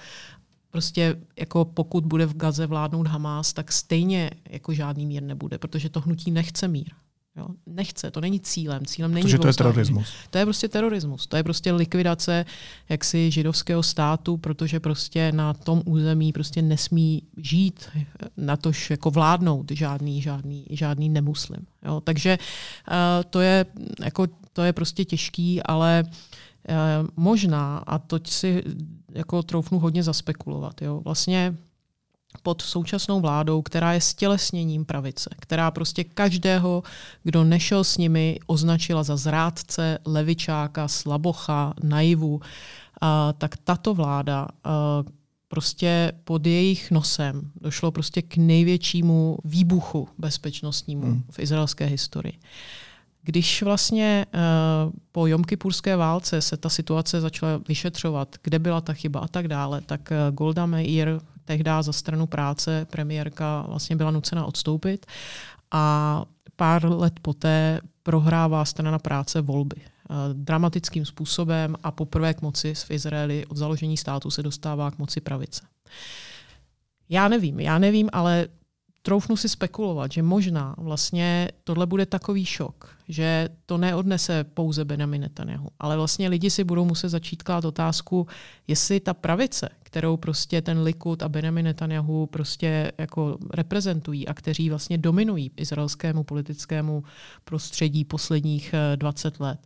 prostě 0.70 1.16
jako 1.38 1.64
pokud 1.64 2.06
bude 2.06 2.26
v 2.26 2.36
Gaze 2.36 2.66
vládnout 2.66 3.06
Hamas, 3.06 3.52
tak 3.52 3.72
stejně 3.72 4.30
jako 4.50 4.74
žádný 4.74 5.06
mír 5.06 5.22
nebude, 5.22 5.58
protože 5.58 5.88
to 5.88 6.00
hnutí 6.00 6.30
nechce 6.30 6.68
mír. 6.68 6.90
Jo? 7.36 7.48
Nechce, 7.66 8.10
to 8.10 8.20
není 8.20 8.40
cílem. 8.40 8.86
Cílem 8.86 9.14
není 9.14 9.22
Protože 9.22 9.38
to 9.38 9.46
je 9.46 9.54
terorismus. 9.54 10.08
To 10.30 10.38
je 10.38 10.44
prostě 10.44 10.68
terorismus. 10.68 11.26
To 11.26 11.36
je 11.36 11.42
prostě 11.42 11.72
likvidace 11.72 12.44
jaksi 12.88 13.30
židovského 13.30 13.82
státu, 13.82 14.36
protože 14.36 14.80
prostě 14.80 15.32
na 15.32 15.54
tom 15.54 15.82
území 15.84 16.32
prostě 16.32 16.62
nesmí 16.62 17.22
žít, 17.36 17.88
na 18.36 18.56
tož 18.56 18.90
jako 18.90 19.10
vládnout 19.10 19.70
žádný, 19.70 20.22
žádný, 20.22 20.66
žádný 20.70 21.08
nemuslim. 21.08 21.66
Jo? 21.84 22.00
Takže 22.00 22.38
uh, 22.38 22.94
to, 23.30 23.40
je, 23.40 23.66
jako, 24.04 24.26
to 24.52 24.62
je 24.62 24.72
prostě 24.72 25.04
těžký, 25.04 25.62
ale 25.62 26.04
uh, 26.06 26.12
Eh, 26.68 27.06
možná, 27.16 27.78
a 27.78 27.98
to 27.98 28.20
si 28.24 28.62
jako 29.14 29.42
troufnu 29.42 29.78
hodně 29.78 30.02
zaspekulovat, 30.02 30.82
jo, 30.82 31.00
vlastně 31.04 31.56
pod 32.42 32.62
současnou 32.62 33.20
vládou, 33.20 33.62
která 33.62 33.92
je 33.92 34.00
stělesněním 34.00 34.84
pravice, 34.84 35.30
která 35.40 35.70
prostě 35.70 36.04
každého, 36.04 36.82
kdo 37.22 37.44
nešel 37.44 37.84
s 37.84 37.96
nimi, 37.96 38.38
označila 38.46 39.02
za 39.02 39.16
zrádce, 39.16 39.98
levičáka, 40.04 40.88
slabocha, 40.88 41.74
naivu, 41.82 42.40
a, 43.00 43.32
tak 43.32 43.56
tato 43.56 43.94
vláda 43.94 44.46
a, 44.64 45.04
prostě 45.48 46.12
pod 46.24 46.46
jejich 46.46 46.90
nosem 46.90 47.50
došlo 47.60 47.90
prostě 47.90 48.22
k 48.22 48.36
největšímu 48.36 49.38
výbuchu 49.44 50.08
bezpečnostnímu 50.18 51.06
hmm. 51.06 51.22
v 51.30 51.38
izraelské 51.38 51.84
historii. 51.84 52.38
Když 53.28 53.62
vlastně 53.62 54.26
uh, 54.34 54.92
po 55.12 55.26
Jomkypurské 55.26 55.96
válce 55.96 56.40
se 56.40 56.56
ta 56.56 56.68
situace 56.68 57.20
začala 57.20 57.60
vyšetřovat, 57.68 58.36
kde 58.42 58.58
byla 58.58 58.80
ta 58.80 58.92
chyba 58.92 59.20
a 59.20 59.28
tak 59.28 59.48
dále, 59.48 59.80
tak 59.80 60.00
uh, 60.10 60.34
Golda 60.34 60.66
Meir, 60.66 61.20
tehdy 61.44 61.70
za 61.80 61.92
stranu 61.92 62.26
práce, 62.26 62.86
premiérka, 62.90 63.64
vlastně 63.68 63.96
byla 63.96 64.10
nucena 64.10 64.44
odstoupit 64.44 65.06
a 65.70 66.24
pár 66.56 66.84
let 66.84 67.12
poté 67.22 67.80
prohrává 68.02 68.64
strana 68.64 68.98
práce 68.98 69.40
volby 69.40 69.76
uh, 69.76 70.16
dramatickým 70.32 71.04
způsobem 71.04 71.76
a 71.82 71.90
poprvé 71.90 72.34
k 72.34 72.42
moci 72.42 72.74
v 72.74 72.90
Izraeli 72.90 73.46
od 73.46 73.56
založení 73.56 73.96
státu 73.96 74.30
se 74.30 74.42
dostává 74.42 74.90
k 74.90 74.98
moci 74.98 75.20
pravice. 75.20 75.62
Já 77.08 77.28
nevím, 77.28 77.60
já 77.60 77.78
nevím, 77.78 78.08
ale 78.12 78.48
troufnu 79.08 79.36
si 79.36 79.48
spekulovat, 79.48 80.12
že 80.12 80.22
možná 80.22 80.74
vlastně 80.78 81.48
tohle 81.64 81.86
bude 81.86 82.06
takový 82.06 82.44
šok, 82.44 82.96
že 83.08 83.48
to 83.66 83.78
neodnese 83.78 84.44
pouze 84.44 84.84
Benjamin 84.84 85.20
Netanyahu, 85.20 85.68
ale 85.78 85.96
vlastně 85.96 86.28
lidi 86.28 86.50
si 86.50 86.64
budou 86.64 86.84
muset 86.84 87.08
začít 87.08 87.42
klát 87.42 87.64
otázku, 87.64 88.26
jestli 88.66 89.00
ta 89.00 89.14
pravice, 89.14 89.68
kterou 89.82 90.16
prostě 90.16 90.62
ten 90.62 90.82
Likud 90.82 91.22
a 91.22 91.28
Benjamin 91.28 91.64
Netanyahu 91.64 92.26
prostě 92.26 92.92
jako 92.98 93.38
reprezentují 93.54 94.28
a 94.28 94.34
kteří 94.34 94.70
vlastně 94.70 94.98
dominují 94.98 95.50
izraelskému 95.56 96.24
politickému 96.24 97.02
prostředí 97.44 98.04
posledních 98.04 98.74
20 98.96 99.34
eh, 99.40 99.44
let, 99.44 99.60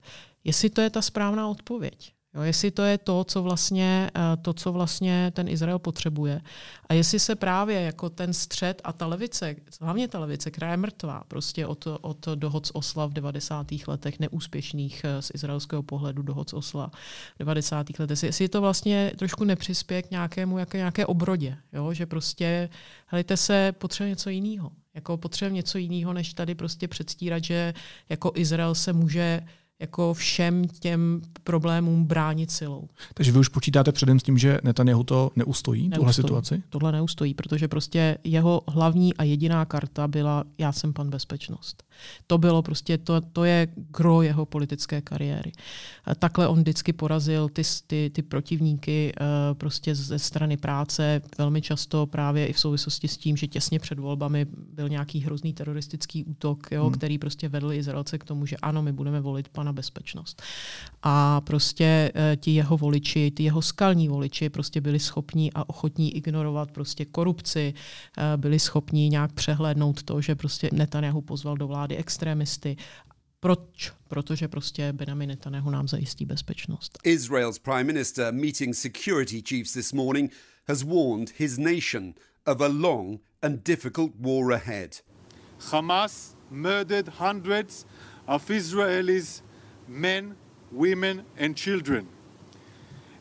jestli 0.45 0.71
to 0.71 0.81
je 0.81 0.91
ta 0.91 1.03
správná 1.03 1.49
odpověď. 1.49 2.13
Jo, 2.35 2.43
jestli 2.43 2.71
to 2.71 2.83
je 2.83 2.99
to 2.99 3.25
co, 3.25 3.43
vlastně, 3.43 4.11
eh, 4.17 4.37
to, 4.43 4.53
co 4.53 4.73
vlastně 4.73 5.33
ten 5.35 5.49
Izrael 5.49 5.79
potřebuje. 5.79 6.41
A 6.89 6.95
jestli 6.95 7.19
se 7.19 7.35
právě 7.35 7.81
jako 7.81 8.11
ten 8.11 8.33
střed 8.33 8.81
a 8.85 8.93
ta 8.93 9.07
levice, 9.07 9.57
hlavně 9.81 10.09
ta 10.09 10.19
levice, 10.19 10.51
která 10.51 10.71
je 10.71 10.77
mrtvá 10.77 11.25
prostě 11.29 11.67
od, 11.67 11.87
od 12.01 12.29
dohod 12.35 12.67
z 12.67 12.71
Osla 12.75 13.07
v 13.07 13.13
90. 13.13 13.67
letech, 13.87 14.21
neúspěšných 14.21 15.05
eh, 15.05 15.23
z 15.23 15.31
izraelského 15.35 15.83
pohledu 15.83 16.23
dohod 16.23 16.51
z 16.51 16.53
Osla 16.53 16.91
v 17.35 17.39
90. 17.39 17.99
letech, 17.99 18.23
jestli 18.23 18.49
to 18.49 18.61
vlastně 18.61 19.13
trošku 19.17 19.45
nepřispěje 19.45 20.03
k 20.03 20.11
nějakému, 20.11 20.59
jako 20.59 20.77
nějaké 20.77 21.07
obrodě, 21.07 21.57
jo? 21.73 21.93
že 21.93 22.07
prostě, 22.07 22.69
helejte 23.07 23.37
se, 23.37 23.73
potřebuje 23.73 24.11
něco 24.11 24.31
jiného. 24.31 24.71
Jako 24.95 25.17
potřebuje 25.17 25.55
něco 25.55 25.79
jiného, 25.79 26.13
než 26.13 26.35
tady 26.35 26.55
prostě 26.55 26.89
předstírat, 26.89 27.45
že 27.45 27.75
jako 28.09 28.33
Izrael 28.35 28.75
se 28.75 28.93
může 28.93 29.41
jako 29.83 30.15
všem 30.15 30.65
těm 30.69 31.23
problémům 31.45 32.05
bránit 32.05 32.51
silou. 32.51 32.89
Takže 33.15 33.33
vy 33.33 33.39
už 33.39 33.49
počítáte 33.49 33.93
předem 33.93 34.21
s 34.21 34.23
tím, 34.23 34.39
že 34.39 34.59
Netanyahu 34.63 35.05
to 35.05 35.31
neustojí, 35.37 35.83
neustojí 35.83 36.01
tuhle 36.01 36.13
situaci? 36.13 36.63
Tohle 36.71 36.93
neustojí, 36.93 37.35
protože 37.35 37.69
prostě 37.69 38.19
jeho 38.25 38.63
hlavní 38.69 39.15
a 39.15 39.23
jediná 39.25 39.65
karta 39.65 40.09
byla 40.09 40.45
já 40.59 40.73
jsem 40.73 40.93
pan 40.93 41.11
bezpečnost. 41.11 41.83
To 42.27 42.39
bylo 42.39 42.63
prostě, 42.63 42.99
to, 42.99 43.21
to 43.21 43.45
je 43.45 43.69
gro 43.75 44.23
jeho 44.23 44.47
politické 44.47 45.01
kariéry. 45.01 45.53
Takhle 46.19 46.49
on 46.49 46.59
vždycky 46.59 46.93
porazil 46.93 47.49
ty, 47.49 47.63
ty, 47.87 48.11
ty 48.15 48.23
protivníky 48.23 49.13
eh, 49.17 49.25
prostě 49.55 49.95
ze 49.95 50.19
strany 50.19 50.57
práce, 50.57 51.23
velmi 51.39 51.63
často 51.63 52.07
právě 52.07 52.47
i 52.47 52.53
v 52.53 52.59
souvislosti 52.59 53.09
s 53.09 53.17
tím, 53.17 53.37
že 53.37 53.47
těsně 53.47 53.79
před 53.79 53.99
volbami 53.99 54.47
byl 54.75 54.89
nějaký 54.89 55.21
hrozný 55.21 55.53
teroristický 55.53 56.25
útok, 56.25 56.73
jo, 56.73 56.85
hmm. 56.85 56.93
který 56.93 57.19
prostě 57.19 57.49
vedl 57.49 57.73
Izraelce 57.73 58.19
k 58.19 58.25
tomu, 58.25 58.47
že 58.47 58.57
ano, 58.57 58.83
my 58.83 58.93
budeme 58.93 59.21
volit 59.21 59.49
pana 59.49 59.72
na 59.73 59.75
bezpečnost. 59.75 60.43
A 61.03 61.41
prostě 61.41 62.13
eh, 62.15 62.37
ti 62.37 62.51
jeho 62.51 62.77
voliči, 62.77 63.31
ty 63.31 63.43
jeho 63.43 63.63
skalní 63.63 64.09
voliči 64.09 64.49
prostě 64.49 64.81
byli 64.81 64.99
schopní 64.99 65.53
a 65.53 65.69
ochotní 65.69 66.17
ignorovat 66.17 66.71
prostě 66.71 67.05
korupci, 67.05 67.75
eh, 68.19 68.37
byli 68.37 68.59
schopní 68.59 69.09
nějak 69.09 69.33
přehlédnout 69.33 70.03
to, 70.03 70.21
že 70.21 70.35
prostě 70.35 70.69
Netanyahu 70.73 71.21
pozval 71.21 71.57
do 71.57 71.67
vlády 71.67 71.97
extremisty 71.97 72.77
proč? 73.41 73.93
Protože 74.09 74.49
prostě 74.49 74.93
Benjamin 74.93 75.29
Netanyahu 75.29 75.71
nám 75.71 75.89
zajistí 75.89 76.25
bezpečnost. 76.25 76.99
Israel's 77.05 77.59
prime 77.59 77.85
minister 77.85 78.35
meeting 78.35 78.75
security 78.75 79.43
chiefs 79.43 79.73
this 79.73 79.93
morning 79.93 80.33
has 80.69 80.83
warned 80.83 81.33
his 81.37 81.59
nation 81.59 82.15
of 82.47 82.61
a 82.61 82.69
long 82.69 83.21
and 83.43 83.67
difficult 83.67 84.13
war 84.19 84.53
ahead. 84.53 85.03
Hamas 85.71 86.37
murdered 86.51 87.09
hundreds 87.09 87.87
of 88.27 88.51
Israelis, 88.51 89.43
men, 89.93 90.37
women, 90.71 91.25
and 91.37 91.57
children, 91.57 92.09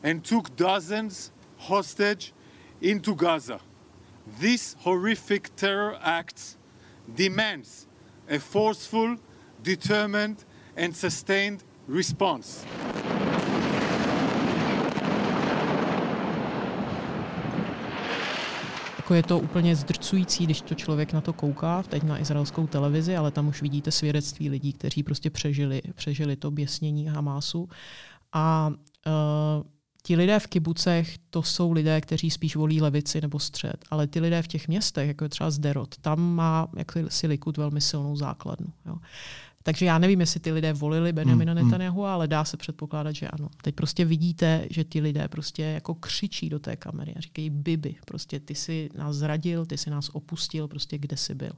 and 0.02 0.24
took 0.24 0.56
dozens 0.56 1.30
hostage 1.58 2.32
into 2.80 3.14
Gaza. 3.14 3.60
This 4.40 4.74
horrific 4.80 5.54
terror 5.56 5.98
act 6.02 6.56
demands 7.14 7.86
a 8.28 8.38
forceful 8.38 9.16
determined 9.62 10.44
and 10.76 10.96
sustained 10.96 11.62
response. 11.86 12.64
Jako 19.12 19.16
je 19.16 19.28
to 19.28 19.38
úplně 19.38 19.76
zdrcující, 19.76 20.44
když 20.44 20.60
to 20.60 20.74
člověk 20.74 21.12
na 21.12 21.20
to 21.20 21.32
kouká, 21.32 21.82
teď 21.82 22.02
na 22.02 22.20
izraelskou 22.20 22.66
televizi, 22.66 23.16
ale 23.16 23.30
tam 23.30 23.48
už 23.48 23.62
vidíte 23.62 23.90
svědectví 23.90 24.50
lidí, 24.50 24.72
kteří 24.72 25.02
prostě 25.02 25.30
přežili, 25.30 25.82
přežili 25.94 26.36
to 26.36 26.50
běsnění 26.50 27.06
Hamásu. 27.06 27.68
A 28.32 28.72
uh, 29.06 29.62
ti 30.02 30.16
lidé 30.16 30.38
v 30.38 30.46
kibucech, 30.46 31.18
to 31.30 31.42
jsou 31.42 31.72
lidé, 31.72 32.00
kteří 32.00 32.30
spíš 32.30 32.56
volí 32.56 32.80
levici 32.80 33.20
nebo 33.20 33.38
střed, 33.38 33.84
ale 33.90 34.06
ty 34.06 34.20
lidé 34.20 34.42
v 34.42 34.48
těch 34.48 34.68
městech, 34.68 35.08
jako 35.08 35.24
je 35.24 35.28
třeba 35.28 35.50
Zderot, 35.50 35.98
tam 35.98 36.34
má 36.34 36.68
jak 36.76 36.92
si 37.08 37.26
Likud 37.26 37.56
velmi 37.56 37.80
silnou 37.80 38.16
základnu. 38.16 38.66
Jo. 38.86 38.96
Takže 39.62 39.86
já 39.86 39.98
nevím, 39.98 40.20
jestli 40.20 40.40
ty 40.40 40.52
lidé 40.52 40.72
volili 40.72 41.12
Benjamina 41.12 41.52
hmm, 41.52 41.64
Netanyahu, 41.64 42.04
ale 42.04 42.28
dá 42.28 42.44
se 42.44 42.56
předpokládat, 42.56 43.12
že 43.12 43.28
ano. 43.28 43.48
Teď 43.62 43.74
prostě 43.74 44.04
vidíte, 44.04 44.66
že 44.70 44.84
ty 44.84 45.00
lidé 45.00 45.28
prostě 45.28 45.62
jako 45.62 45.94
křičí 45.94 46.48
do 46.48 46.58
té 46.58 46.76
kamery 46.76 47.14
a 47.14 47.20
říkají 47.20 47.50
Bibi, 47.50 47.94
prostě 48.04 48.40
ty 48.40 48.54
si 48.54 48.90
nás 48.94 49.16
zradil, 49.16 49.66
ty 49.66 49.78
si 49.78 49.90
nás 49.90 50.08
opustil, 50.08 50.68
prostě 50.68 50.98
kde 50.98 51.16
jsi 51.16 51.34
byl. 51.34 51.52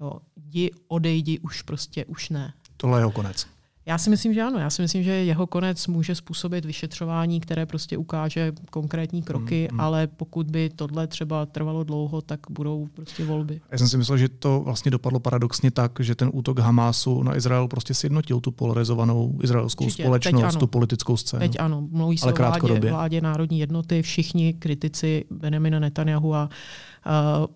Jo, 0.00 0.12
jdi, 0.36 0.70
odejdi, 0.88 1.38
už 1.38 1.62
prostě, 1.62 2.04
už 2.04 2.28
ne. 2.28 2.52
Tohle 2.76 2.98
je 2.98 3.00
jeho 3.00 3.10
konec. 3.10 3.46
Já 3.86 3.98
si 3.98 4.10
myslím, 4.10 4.34
že 4.34 4.42
ano. 4.42 4.58
Já 4.58 4.70
si 4.70 4.82
myslím, 4.82 5.02
že 5.02 5.10
jeho 5.10 5.46
konec 5.46 5.86
může 5.86 6.14
způsobit 6.14 6.64
vyšetřování, 6.64 7.40
které 7.40 7.66
prostě 7.66 7.98
ukáže 7.98 8.52
konkrétní 8.70 9.22
kroky, 9.22 9.68
mm, 9.70 9.76
mm. 9.76 9.80
ale 9.80 10.06
pokud 10.06 10.50
by 10.50 10.70
tohle 10.76 11.06
třeba 11.06 11.46
trvalo 11.46 11.84
dlouho, 11.84 12.20
tak 12.20 12.40
budou 12.50 12.88
prostě 12.94 13.24
volby. 13.24 13.60
Já 13.72 13.78
jsem 13.78 13.88
si 13.88 13.96
myslel, 13.96 14.18
že 14.18 14.28
to 14.28 14.60
vlastně 14.60 14.90
dopadlo 14.90 15.20
paradoxně 15.20 15.70
tak, 15.70 15.92
že 16.00 16.14
ten 16.14 16.30
útok 16.32 16.58
Hamásu 16.58 17.22
na 17.22 17.36
Izrael 17.36 17.68
prostě 17.68 17.94
sjednotil 17.94 18.40
tu 18.40 18.50
polarizovanou 18.50 19.38
izraelskou 19.42 19.84
Určitě. 19.84 20.02
společnost, 20.02 20.56
tu 20.56 20.66
politickou 20.66 21.16
scénu. 21.16 21.40
Teď 21.40 21.56
ano. 21.60 21.88
Mluví 21.90 22.18
se 22.18 22.32
o 22.32 22.36
vládě, 22.36 22.90
vládě 22.90 23.20
národní 23.20 23.58
jednoty, 23.58 24.02
všichni 24.02 24.54
kritici 24.54 25.24
Benjamina 25.30 25.78
Netanyahu 25.78 26.34
a 26.34 26.48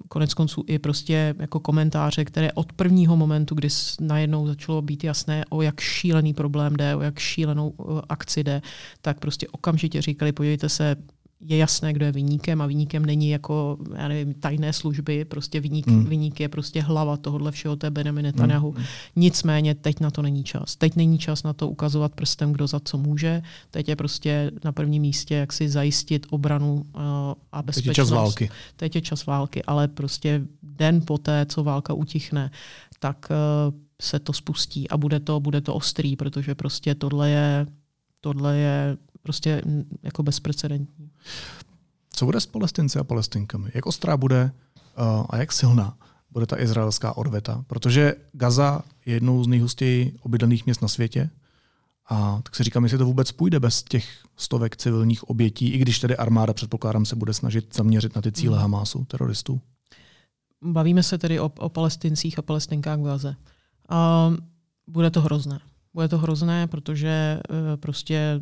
konec 0.09 0.35
konců 0.35 0.65
i 0.67 0.79
prostě 0.79 1.35
jako 1.39 1.61
komentáře, 1.61 2.25
které 2.25 2.53
od 2.53 2.73
prvního 2.73 3.17
momentu, 3.17 3.55
kdy 3.55 3.69
najednou 4.01 4.47
začalo 4.47 4.83
být 4.83 5.05
jasné, 5.05 5.45
o 5.49 5.63
jak 5.63 5.81
šílený 5.81 6.35
problém 6.35 6.77
jde, 6.77 6.97
o 6.97 7.01
jak 7.01 7.19
šílenou 7.19 7.73
akci 8.09 8.45
jde, 8.45 8.63
tak 9.01 9.19
prostě 9.19 9.49
okamžitě 9.49 10.03
říkali, 10.03 10.33
podívejte 10.33 10.69
se, 10.69 10.97
je 11.41 11.57
jasné, 11.57 11.93
kdo 11.93 12.07
je 12.07 12.13
vyníkem 12.13 12.61
a 12.61 12.67
vyníkem 12.67 13.07
není 13.07 13.31
jako 13.31 13.79
já 13.97 14.09
nevím, 14.09 14.35
tajné 14.35 14.73
služby, 14.73 15.25
prostě 15.25 15.61
vyník, 15.61 15.87
mm. 15.87 16.05
vyník 16.05 16.41
je 16.41 16.49
prostě 16.49 16.83
hlava 16.83 17.17
tohohle 17.17 17.53
všeho, 17.53 17.77
té 17.77 17.91
Benjamin 17.91 18.25
Netanyahu. 18.25 18.75
Mm. 18.79 18.85
Nicméně 19.17 19.75
teď 19.75 20.01
na 20.01 20.11
to 20.11 20.23
není 20.23 20.45
čas. 20.45 20.77
Teď 20.77 20.97
není 20.97 21.19
čas 21.19 21.43
na 21.43 21.53
to 21.53 21.69
ukazovat 21.69 22.15
prstem, 22.15 22.53
kdo 22.53 22.67
za 22.67 22.81
co 22.81 22.99
může. 22.99 23.43
Teď 23.71 23.89
je 23.89 23.97
prostě 23.97 24.51
na 24.65 24.73
prvním 24.73 25.03
místě, 25.03 25.35
jak 25.35 25.53
si 25.53 25.69
zajistit 25.69 26.27
obranu 26.31 26.75
uh, 26.75 27.03
a 27.53 27.63
bezpečnost. 27.63 27.85
Teď 27.85 27.87
je 27.87 27.95
čas 27.95 28.11
války. 28.11 28.51
Teď 28.77 28.95
je 28.95 29.01
čas 29.01 29.27
války, 29.27 29.63
ale 29.65 29.89
prostě 29.89 30.43
den 30.63 31.03
poté, 31.07 31.47
co 31.49 31.65
válka 31.65 31.95
utichne, 31.95 32.51
tak 32.99 33.29
uh, 33.31 33.75
se 34.03 34.19
to 34.19 34.33
spustí 34.33 34.91
a 34.91 34.97
bude 34.97 35.21
to, 35.21 35.41
bude 35.41 35.61
to 35.61 35.75
ostrý, 35.75 36.17
protože 36.17 36.55
prostě 36.55 36.95
tohle 36.95 37.31
je, 37.31 37.67
tohle 38.21 38.57
je 38.57 38.97
prostě 39.27 39.63
jako 40.03 40.23
bezprecedentní. 40.23 41.11
Co 42.11 42.25
bude 42.25 42.41
s 42.41 42.47
palestinci 42.47 42.99
a 42.99 43.05
palestinkami? 43.05 43.71
Jak 43.75 43.87
ostrá 43.87 44.17
bude 44.17 44.51
uh, 44.99 45.27
a 45.31 45.37
jak 45.37 45.53
silná 45.53 45.99
bude 46.31 46.47
ta 46.47 46.61
izraelská 46.61 47.17
odveta? 47.17 47.65
Protože 47.67 48.15
Gaza 48.33 48.83
je 49.07 49.15
jednou 49.15 49.45
z 49.45 49.47
nejhustěji 49.47 50.17
obydlených 50.23 50.67
měst 50.67 50.83
na 50.83 50.89
světě. 50.89 51.31
A 52.09 52.41
tak 52.43 52.57
si 52.57 52.63
říkám, 52.63 52.83
jestli 52.83 52.99
to 52.99 53.05
vůbec 53.05 53.33
půjde 53.33 53.61
bez 53.61 53.83
těch 53.83 54.07
stovek 54.37 54.77
civilních 54.77 55.25
obětí, 55.25 55.69
i 55.69 55.79
když 55.79 55.99
tedy 55.99 56.17
armáda, 56.17 56.55
předpokládám, 56.55 57.07
se 57.07 57.17
bude 57.17 57.35
snažit 57.35 57.77
zaměřit 57.77 58.17
na 58.17 58.23
ty 58.23 58.33
cíle 58.33 58.55
hmm. 58.55 58.63
Hamásu, 58.63 59.05
teroristů. 59.05 59.61
Bavíme 60.65 61.03
se 61.03 61.19
tedy 61.19 61.41
o, 61.41 61.51
o 61.59 61.69
palestincích 61.69 62.39
a 62.39 62.43
palestinkách 62.43 62.99
v 62.99 63.03
Gaze. 63.03 63.37
A 63.89 64.31
bude 64.87 65.11
to 65.11 65.21
hrozné. 65.21 65.61
Bude 65.95 66.09
to 66.09 66.19
hrozné, 66.19 66.67
protože 66.67 67.41
uh, 67.51 67.57
prostě 67.77 68.41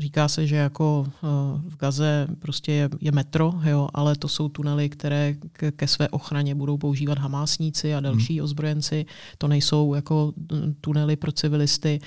Říká 0.00 0.28
se, 0.28 0.46
že 0.46 0.56
jako 0.56 1.06
eh, 1.08 1.26
v 1.68 1.76
Gaze 1.76 2.26
prostě 2.38 2.72
je, 2.72 2.88
je 3.00 3.12
metro, 3.12 3.54
jo, 3.64 3.88
ale 3.94 4.16
to 4.16 4.28
jsou 4.28 4.48
tunely, 4.48 4.88
které 4.88 5.34
ke, 5.52 5.72
ke 5.72 5.88
své 5.88 6.08
ochraně 6.08 6.54
budou 6.54 6.78
používat 6.78 7.18
hamásníci 7.18 7.94
a 7.94 8.00
další 8.00 8.34
hmm. 8.34 8.44
ozbrojenci. 8.44 9.06
To 9.38 9.48
nejsou 9.48 9.94
jako 9.94 10.32
tunely 10.80 11.16
pro 11.16 11.32
civilisty. 11.32 12.00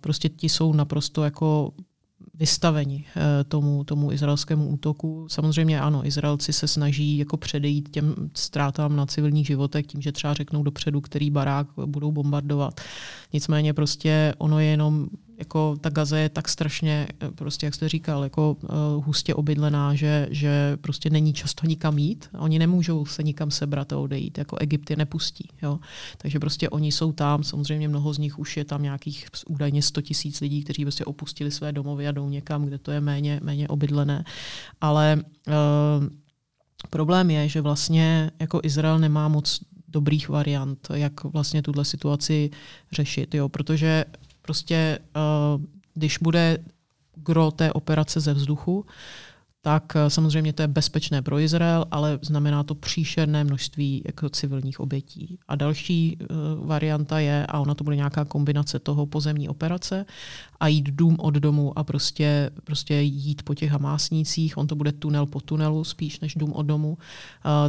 Prostě 0.00 0.28
ti 0.28 0.48
jsou 0.48 0.72
naprosto 0.72 1.24
jako 1.24 1.72
vystaveni 2.34 3.04
eh, 3.16 3.44
tomu, 3.44 3.84
tomu 3.84 4.12
izraelskému 4.12 4.68
útoku. 4.68 5.26
Samozřejmě 5.28 5.80
ano, 5.80 6.06
Izraelci 6.06 6.52
se 6.52 6.68
snaží 6.68 7.18
jako 7.18 7.36
předejít 7.36 7.88
těm 7.88 8.14
ztrátám 8.34 8.96
na 8.96 9.06
civilních 9.06 9.46
životech 9.46 9.86
tím, 9.86 10.02
že 10.02 10.12
třeba 10.12 10.34
řeknou 10.34 10.62
dopředu, 10.62 11.00
který 11.00 11.30
barák 11.30 11.66
budou 11.86 12.12
bombardovat. 12.12 12.80
Nicméně 13.32 13.74
prostě 13.74 14.34
ono 14.38 14.58
je 14.58 14.66
jenom 14.66 15.08
jako 15.40 15.76
ta 15.80 15.90
Gaza 15.90 16.18
je 16.18 16.28
tak 16.28 16.48
strašně, 16.48 17.08
eh, 17.20 17.30
prostě 17.30 17.66
jak 17.66 17.74
jste 17.74 17.88
říkal, 17.88 18.24
jako 18.24 18.56
uh, 18.62 19.04
hustě 19.04 19.34
obydlená, 19.34 19.94
že, 19.94 20.28
že 20.30 20.76
prostě 20.80 21.10
není 21.10 21.32
často 21.32 21.66
nikam 21.66 21.98
jít. 21.98 22.28
Oni 22.38 22.58
nemůžou 22.58 23.06
se 23.06 23.22
nikam 23.22 23.50
sebrat 23.50 23.92
a 23.92 23.98
odejít, 23.98 24.38
jako 24.38 24.56
Egypt 24.56 24.90
je 24.90 24.96
nepustí. 24.96 25.48
Jo? 25.62 25.78
Takže 26.18 26.40
prostě 26.40 26.68
oni 26.68 26.92
jsou 26.92 27.12
tam, 27.12 27.44
samozřejmě 27.44 27.88
mnoho 27.88 28.12
z 28.12 28.18
nich 28.18 28.38
už 28.38 28.56
je 28.56 28.64
tam 28.64 28.82
nějakých 28.82 29.26
údajně 29.48 29.82
100 29.82 30.02
tisíc 30.02 30.40
lidí, 30.40 30.64
kteří 30.64 30.84
prostě 30.84 31.04
opustili 31.04 31.50
své 31.50 31.72
domovy 31.72 32.08
a 32.08 32.12
jdou 32.12 32.28
někam, 32.28 32.64
kde 32.64 32.78
to 32.78 32.90
je 32.90 33.00
méně, 33.00 33.40
méně 33.42 33.68
obydlené. 33.68 34.24
Ale 34.80 35.22
uh, 35.48 36.06
problém 36.90 37.30
je, 37.30 37.48
že 37.48 37.60
vlastně 37.60 38.30
jako 38.40 38.60
Izrael 38.62 38.98
nemá 38.98 39.28
moc 39.28 39.60
dobrých 39.90 40.28
variant, 40.28 40.88
jak 40.94 41.24
vlastně 41.24 41.62
tuhle 41.62 41.84
situaci 41.84 42.50
řešit, 42.92 43.34
jo, 43.34 43.48
protože 43.48 44.04
prostě 44.42 44.98
uh, 45.16 45.62
když 45.94 46.18
bude 46.18 46.58
gro 47.14 47.50
té 47.50 47.72
operace 47.72 48.20
ze 48.20 48.34
vzduchu, 48.34 48.86
tak 49.62 49.96
eh, 49.96 50.10
samozřejmě 50.10 50.52
to 50.52 50.62
je 50.62 50.68
bezpečné 50.68 51.22
pro 51.22 51.38
Izrael, 51.38 51.84
ale 51.90 52.18
znamená 52.22 52.62
to 52.62 52.74
příšerné 52.74 53.44
množství 53.44 54.02
jako 54.06 54.28
civilních 54.28 54.80
obětí. 54.80 55.38
A 55.48 55.56
další 55.56 56.18
uh, 56.20 56.66
varianta 56.66 57.18
je, 57.18 57.46
a 57.46 57.58
ona 57.58 57.74
to 57.74 57.84
bude 57.84 57.96
nějaká 57.96 58.24
kombinace 58.24 58.78
toho 58.78 59.06
pozemní 59.06 59.48
operace 59.48 60.06
a 60.60 60.68
jít 60.68 60.90
dům 60.90 61.16
od 61.18 61.34
domu 61.34 61.78
a 61.78 61.84
prostě, 61.84 62.50
prostě 62.64 62.94
jít 62.94 63.42
po 63.42 63.54
těch 63.54 63.70
hamásnících. 63.70 64.56
On 64.56 64.66
to 64.66 64.74
bude 64.74 64.92
tunel 64.92 65.26
po 65.26 65.40
tunelu 65.40 65.84
spíš 65.84 66.20
než 66.20 66.34
dům 66.34 66.52
od 66.52 66.62
domu. 66.62 66.88
Uh, 66.88 66.96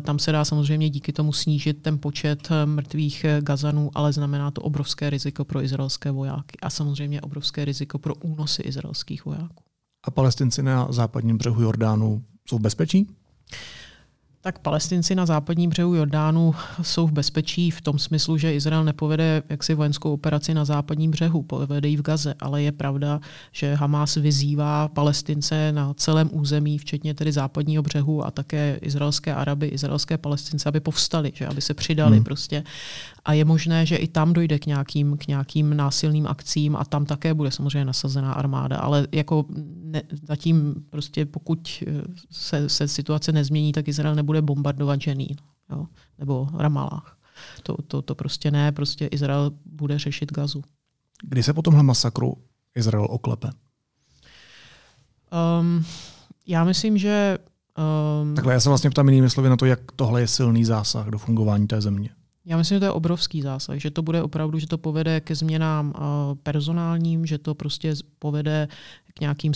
tam 0.01 0.19
se 0.19 0.32
dá 0.32 0.45
samozřejmě 0.45 0.89
díky 0.89 1.13
tomu 1.13 1.34
snížit 1.34 1.82
ten 1.82 1.99
počet 1.99 2.49
mrtvých 2.65 3.25
gazanů, 3.39 3.91
ale 3.93 4.13
znamená 4.13 4.51
to 4.51 4.62
obrovské 4.62 5.10
riziko 5.10 5.45
pro 5.45 5.63
izraelské 5.63 6.12
vojáky 6.12 6.58
a 6.62 6.69
samozřejmě 6.69 7.21
obrovské 7.21 7.65
riziko 7.65 7.99
pro 7.99 8.15
únosy 8.15 8.62
izraelských 8.62 9.25
vojáků 9.25 9.70
a 10.03 10.11
palestinci 10.11 10.63
na 10.63 10.87
západním 10.91 11.37
břehu 11.37 11.61
Jordánu 11.61 12.23
jsou 12.49 12.57
v 12.57 12.61
bezpečí? 12.61 13.07
Tak 14.43 14.60
palestinci 14.60 15.15
na 15.15 15.25
západním 15.25 15.69
břehu 15.69 15.95
Jordánu 15.95 16.56
jsou 16.82 17.08
v 17.08 17.12
bezpečí 17.12 17.71
v 17.71 17.82
tom 17.82 17.99
smyslu, 17.99 18.38
že 18.38 18.54
Izrael 18.54 18.84
nepovede 18.84 19.43
jaksi 19.49 19.73
vojenskou 19.73 20.13
operaci 20.13 20.54
na 20.54 20.65
západním 20.65 21.12
břehu, 21.12 21.43
povede 21.43 21.89
ji 21.89 21.97
v 21.97 22.01
Gaze, 22.01 22.34
ale 22.39 22.63
je 22.63 22.71
pravda, 22.71 23.19
že 23.51 23.73
Hamas 23.73 24.15
vyzývá 24.15 24.88
palestince 24.88 25.71
na 25.71 25.93
celém 25.93 26.30
území, 26.34 26.77
včetně 26.77 27.13
tedy 27.13 27.32
západního 27.32 27.84
břehu 27.84 28.25
a 28.25 28.32
také 28.32 28.80
izraelské 28.82 29.36
Araby, 29.36 29.67
izraelské 29.67 30.17
palestince, 30.17 30.69
aby 30.69 30.80
povstali, 30.80 31.32
že 31.36 31.47
aby 31.47 31.62
se 31.62 31.73
přidali 31.73 32.15
hmm. 32.15 32.23
prostě. 32.23 32.63
A 33.25 33.34
je 33.34 33.45
možné, 33.45 33.86
že 33.86 33.95
i 33.95 34.08
tam 34.08 34.34
dojde 34.34 34.60
k 34.60 34.65
nějakým, 34.65 35.17
k 35.17 35.27
nějakým 35.27 35.77
násilným 35.77 36.27
akcím 36.27 36.75
a 36.75 36.86
tam 36.86 37.06
také 37.06 37.34
bude 37.34 37.51
samozřejmě 37.51 37.86
nasazená 37.86 38.34
armáda, 38.34 38.77
ale 38.77 39.08
jako 39.12 39.45
ne, 39.84 40.04
zatím 40.27 40.75
prostě 40.89 41.25
pokud 41.25 41.84
se, 42.32 42.69
se 42.69 42.88
situace 42.88 43.32
nezmění, 43.32 43.71
tak 43.71 43.88
Izrael 43.88 44.15
nebude 44.15 44.31
nebude 44.32 44.41
bombardovat 44.41 45.02
Ženín 45.02 45.36
jo, 45.70 45.88
nebo 46.20 46.48
Ramalách. 46.58 47.17
To, 47.63 47.78
to, 47.88 48.02
to 48.02 48.15
prostě 48.15 48.52
ne, 48.52 48.72
prostě 48.72 49.08
Izrael 49.08 49.52
bude 49.65 50.00
řešit 50.00 50.32
gazu. 50.32 50.63
Kdy 51.24 51.44
se 51.44 51.54
po 51.54 51.62
tomhle 51.62 51.84
masakru 51.84 52.38
Izrael 52.76 53.08
oklepe? 53.10 53.50
Um, 55.60 55.86
já 56.48 56.63
myslím, 56.63 56.98
že... 56.98 57.38
Um, 58.22 58.36
Takhle 58.36 58.54
já 58.54 58.60
se 58.60 58.70
vlastně 58.70 58.89
ptám 58.89 59.10
jinými 59.10 59.30
slovy 59.30 59.50
na 59.50 59.58
to, 59.58 59.65
jak 59.65 59.91
tohle 59.96 60.22
je 60.22 60.28
silný 60.28 60.65
zásah 60.65 61.08
do 61.08 61.17
fungování 61.17 61.67
té 61.67 61.82
země. 61.82 62.10
Já 62.46 62.58
myslím, 62.58 62.75
že 62.75 62.79
to 62.79 62.85
je 62.85 62.92
obrovský 62.92 63.42
zásah, 63.42 63.77
že 63.77 63.92
to 63.92 64.02
bude 64.02 64.23
opravdu, 64.23 64.60
že 64.60 64.67
to 64.67 64.77
povede 64.77 65.21
ke 65.21 65.35
změnám 65.35 65.94
uh, 65.96 66.04
personálním, 66.44 67.25
že 67.25 67.37
to 67.37 67.56
prostě 67.56 67.94
povede 68.19 68.67
k 69.13 69.19
nějakým 69.19 69.52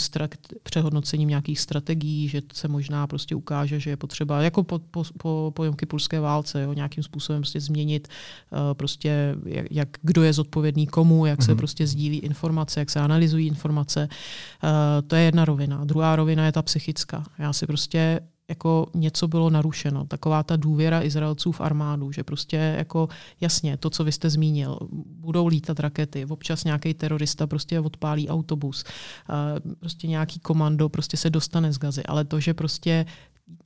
přehodnocením 0.63 1.29
nějakých 1.29 1.59
strategií, 1.59 2.27
že 2.27 2.41
se 2.53 2.67
možná 2.67 3.07
prostě 3.07 3.36
ukáže, 3.36 3.79
že 3.79 3.89
je 3.89 3.97
potřeba, 3.97 4.41
jako 4.41 4.63
po, 4.63 4.79
po, 4.79 5.03
po, 5.17 5.51
po 5.55 5.63
Jomkypurské 5.63 6.19
válce, 6.19 6.61
jo, 6.61 6.73
nějakým 6.73 7.03
způsobem 7.03 7.41
prostě 7.41 7.59
změnit 7.59 8.07
uh, 8.51 8.59
prostě, 8.73 9.36
jak, 9.45 9.65
jak, 9.71 9.89
kdo 10.01 10.23
je 10.23 10.33
zodpovědný 10.33 10.88
komu, 10.88 11.25
jak 11.25 11.39
mm-hmm. 11.39 11.45
se 11.45 11.51
mhm. 11.51 11.57
prostě 11.57 11.88
sdílí 11.88 12.17
informace, 12.17 12.79
jak 12.79 12.89
se 12.89 12.99
analyzují 12.99 13.47
informace. 13.47 14.07
Uh, 14.63 14.69
to 15.07 15.15
je 15.15 15.21
jedna 15.21 15.45
rovina. 15.45 15.86
Druhá 15.86 16.15
rovina 16.15 16.45
je 16.45 16.51
ta 16.51 16.61
psychická. 16.61 17.23
Já 17.39 17.53
si 17.53 17.67
prostě 17.67 18.19
jako 18.49 18.87
něco 18.93 19.27
bylo 19.27 19.49
narušeno. 19.49 20.05
Taková 20.05 20.43
ta 20.43 20.55
důvěra 20.55 21.01
Izraelců 21.01 21.51
v 21.51 21.61
armádu, 21.61 22.11
že 22.11 22.23
prostě 22.23 22.57
jako 22.77 23.09
jasně, 23.41 23.77
to, 23.77 23.89
co 23.89 24.03
vy 24.03 24.11
jste 24.11 24.29
zmínil, 24.29 24.79
budou 25.19 25.47
lítat 25.47 25.79
rakety, 25.79 26.25
občas 26.25 26.63
nějaký 26.63 26.93
terorista 26.93 27.47
prostě 27.47 27.79
odpálí 27.79 28.29
autobus, 28.29 28.83
prostě 29.79 30.07
nějaký 30.07 30.39
komando 30.39 30.89
prostě 30.89 31.17
se 31.17 31.29
dostane 31.29 31.73
z 31.73 31.77
gazy, 31.77 32.03
ale 32.03 32.25
to, 32.25 32.39
že 32.39 32.53
prostě 32.53 33.05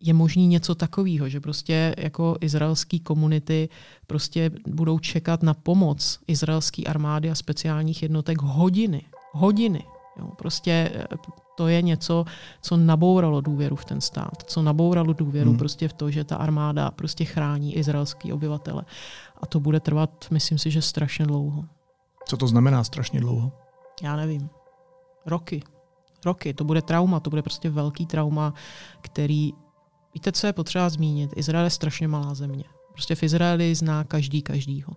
je 0.01 0.13
možný 0.13 0.47
něco 0.47 0.75
takového, 0.75 1.30
že 1.30 1.39
prostě 1.39 1.95
jako 1.97 2.38
izraelský 2.41 2.99
komunity 2.99 3.69
prostě 4.07 4.51
budou 4.67 4.99
čekat 4.99 5.43
na 5.43 5.53
pomoc 5.53 6.19
izraelské 6.27 6.84
armády 6.84 7.30
a 7.30 7.36
speciálních 7.36 8.03
jednotek 8.03 8.41
hodiny. 8.41 9.01
Hodiny. 9.32 9.84
Jo, 10.18 10.28
prostě 10.38 10.91
to 11.57 11.68
je 11.68 11.82
něco, 11.82 12.26
co 12.62 12.78
nabouralo 12.78 13.41
důvěru 13.41 13.76
v 13.76 13.86
ten 13.86 14.01
stát, 14.01 14.43
co 14.43 14.62
nabouralo 14.62 15.14
důvěru 15.14 15.49
hmm. 15.49 15.60
prostě 15.60 15.88
v 15.88 15.93
to, 15.93 16.12
že 16.12 16.24
ta 16.24 16.36
armáda 16.36 16.91
prostě 16.91 17.26
chrání 17.26 17.76
izraelský 17.76 18.34
obyvatele. 18.34 18.86
A 19.41 19.45
to 19.45 19.60
bude 19.60 19.80
trvat, 19.80 20.28
myslím 20.32 20.57
si, 20.57 20.72
že 20.72 20.82
strašně 20.82 21.26
dlouho. 21.26 21.66
Co 22.26 22.38
to 22.38 22.47
znamená 22.47 22.84
strašně 22.84 23.20
dlouho? 23.20 23.51
Já 24.01 24.16
nevím. 24.16 24.49
Roky. 25.26 25.64
Roky. 26.26 26.53
To 26.53 26.64
bude 26.64 26.82
trauma, 26.82 27.20
to 27.20 27.30
bude 27.30 27.41
prostě 27.41 27.70
velký 27.70 28.05
trauma, 28.05 28.53
který... 29.01 29.53
Víte, 30.14 30.32
co 30.32 30.47
je 30.47 30.53
potřeba 30.53 30.89
zmínit? 30.89 31.32
Izrael 31.36 31.64
je 31.64 31.70
strašně 31.70 32.07
malá 32.07 32.34
země. 32.34 32.64
Prostě 32.93 33.16
v 33.16 33.24
Izraeli 33.24 33.76
zná 33.76 34.03
každý 34.03 34.41
každýho. 34.41 34.93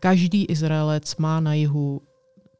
Každý 0.00 0.44
Izraelec 0.44 1.16
má 1.16 1.40
na 1.40 1.54
jihu 1.54 2.02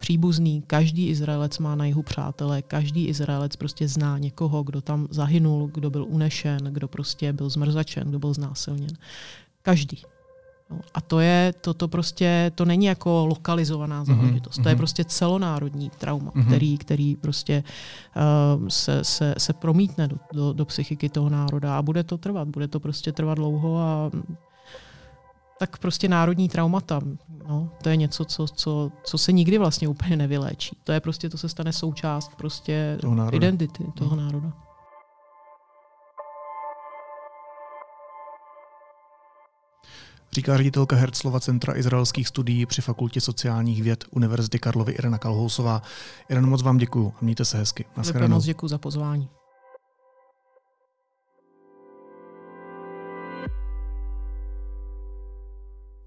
příbuzný, 0.03 0.63
každý 0.67 1.09
Izraelec 1.09 1.59
má 1.59 1.75
na 1.75 1.85
jihu 1.85 2.03
přátele, 2.03 2.63
každý 2.63 3.07
Izraelec 3.07 3.57
prostě 3.57 3.89
zná 3.89 4.19
někoho, 4.19 4.63
kdo 4.63 4.81
tam 4.81 5.07
zahynul, 5.11 5.71
kdo 5.75 5.91
byl 5.91 6.05
unešen, 6.09 6.59
kdo 6.59 6.89
prostě 6.89 7.33
byl 7.33 7.51
zmrzačen, 7.51 8.09
kdo 8.09 8.19
byl 8.19 8.35
znásilněn. 8.35 8.91
Každý. 9.63 10.03
No, 10.71 10.81
a 10.95 11.01
to 11.01 11.21
je, 11.21 11.55
to, 11.61 11.75
to 11.75 11.89
prostě, 11.89 12.53
to 12.55 12.65
není 12.65 12.87
jako 12.87 13.27
lokalizovaná 13.27 14.03
mhm, 14.03 14.07
záležitost. 14.07 14.59
Mm-hmm. 14.59 14.63
To 14.63 14.69
je 14.69 14.75
mhm. 14.75 14.79
prostě 14.79 15.05
celonárodní 15.05 15.91
trauma, 15.91 16.31
mm-hmm. 16.31 16.47
který, 16.47 16.79
který 16.79 17.17
prostě 17.17 17.63
uh, 17.63 18.69
se, 18.69 19.05
se, 19.05 19.35
se 19.39 19.53
promítne 19.53 20.09
do, 20.09 20.17
do, 20.33 20.53
do 20.53 20.65
psychiky 20.65 21.09
toho 21.09 21.31
národa 21.31 21.79
a 21.79 21.83
bude 21.83 22.03
to 22.03 22.19
trvat. 22.19 22.49
Bude 22.49 22.69
to 22.69 22.81
prostě 22.81 23.13
trvat 23.13 23.39
dlouho 23.39 23.79
a 23.79 24.11
tak 25.63 25.79
prostě 25.79 26.09
národní 26.09 26.49
traumata. 26.49 27.01
No, 27.49 27.71
to 27.83 27.89
je 27.89 27.97
něco, 27.97 28.25
co, 28.25 28.47
co, 28.47 28.93
co 29.05 29.19
se 29.19 29.33
nikdy 29.33 29.59
vlastně 29.59 29.89
úplně 29.89 30.17
nevyléčí. 30.17 30.77
To 30.85 30.93
je 30.93 31.01
prostě, 31.01 31.29
to 31.29 31.39
se 31.39 31.49
stane 31.49 31.73
součást 31.73 32.31
prostě 32.37 32.99
toho 33.01 33.35
identity 33.35 33.85
toho 33.95 34.17
no. 34.17 34.23
národa. 34.23 34.53
Říká 40.33 40.57
ředitelka 40.57 40.97
Herzlova 40.97 41.41
Centra 41.41 41.77
izraelských 41.77 42.29
studií 42.29 42.67
při 42.67 42.83
Fakultě 42.83 43.21
sociálních 43.21 43.83
věd 43.83 44.05
Univerzity 44.11 44.59
Karlovy 44.59 44.93
Irena 44.93 45.19
Kalhousová. 45.19 45.83
Irena, 46.29 46.47
moc 46.47 46.63
vám 46.63 46.77
děkuju 46.77 47.13
a 47.17 47.25
mějte 47.25 47.45
se 47.45 47.59
hezky. 47.59 47.85
Moc 48.29 48.45
děkuji 48.45 48.69
za 48.69 48.79
pozvání. 48.79 49.29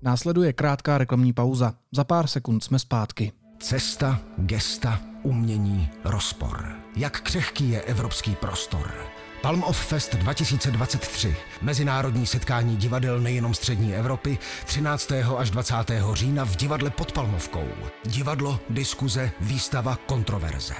Následuje 0.06 0.54
krátká 0.54 0.98
reklamní 0.98 1.34
pauza. 1.34 1.74
Za 1.92 2.04
pár 2.04 2.28
sekund 2.28 2.64
jsme 2.64 2.80
zpátky. 2.80 3.32
Cesta, 3.60 4.20
gesta, 4.38 5.00
umění, 5.24 5.90
rozpor. 6.04 6.76
Jak 6.96 7.22
křehký 7.22 7.70
je 7.70 7.82
evropský 7.82 8.36
prostor? 8.36 8.94
Palm 9.42 9.64
of 9.64 9.86
Fest 9.86 10.16
2023. 10.16 11.36
Mezinárodní 11.62 12.26
setkání 12.26 12.76
divadel 12.76 13.20
nejenom 13.20 13.54
střední 13.54 13.96
Evropy 13.96 14.38
13. 14.66 15.12
až 15.38 15.50
20. 15.50 15.76
října 16.14 16.46
v 16.46 16.56
divadle 16.56 16.90
pod 16.90 17.12
Palmovkou. 17.12 17.68
Divadlo, 18.06 18.60
diskuze, 18.70 19.32
výstava, 19.40 19.98
kontroverze. 20.06 20.76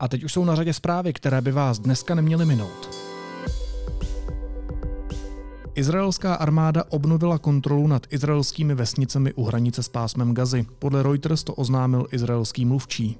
A 0.00 0.08
teď 0.08 0.24
už 0.24 0.32
jsou 0.32 0.44
na 0.44 0.54
řadě 0.54 0.72
zprávy, 0.72 1.12
které 1.12 1.40
by 1.40 1.52
vás 1.52 1.78
dneska 1.78 2.14
neměly 2.14 2.46
minout. 2.46 3.06
Izraelská 5.74 6.34
armáda 6.34 6.84
obnovila 6.88 7.38
kontrolu 7.38 7.86
nad 7.86 8.06
izraelskými 8.10 8.74
vesnicemi 8.74 9.32
u 9.32 9.44
hranice 9.44 9.82
s 9.82 9.88
pásmem 9.88 10.34
Gazy. 10.34 10.66
Podle 10.78 11.02
Reuters 11.02 11.44
to 11.44 11.54
oznámil 11.54 12.06
izraelský 12.12 12.64
mluvčí. 12.64 13.18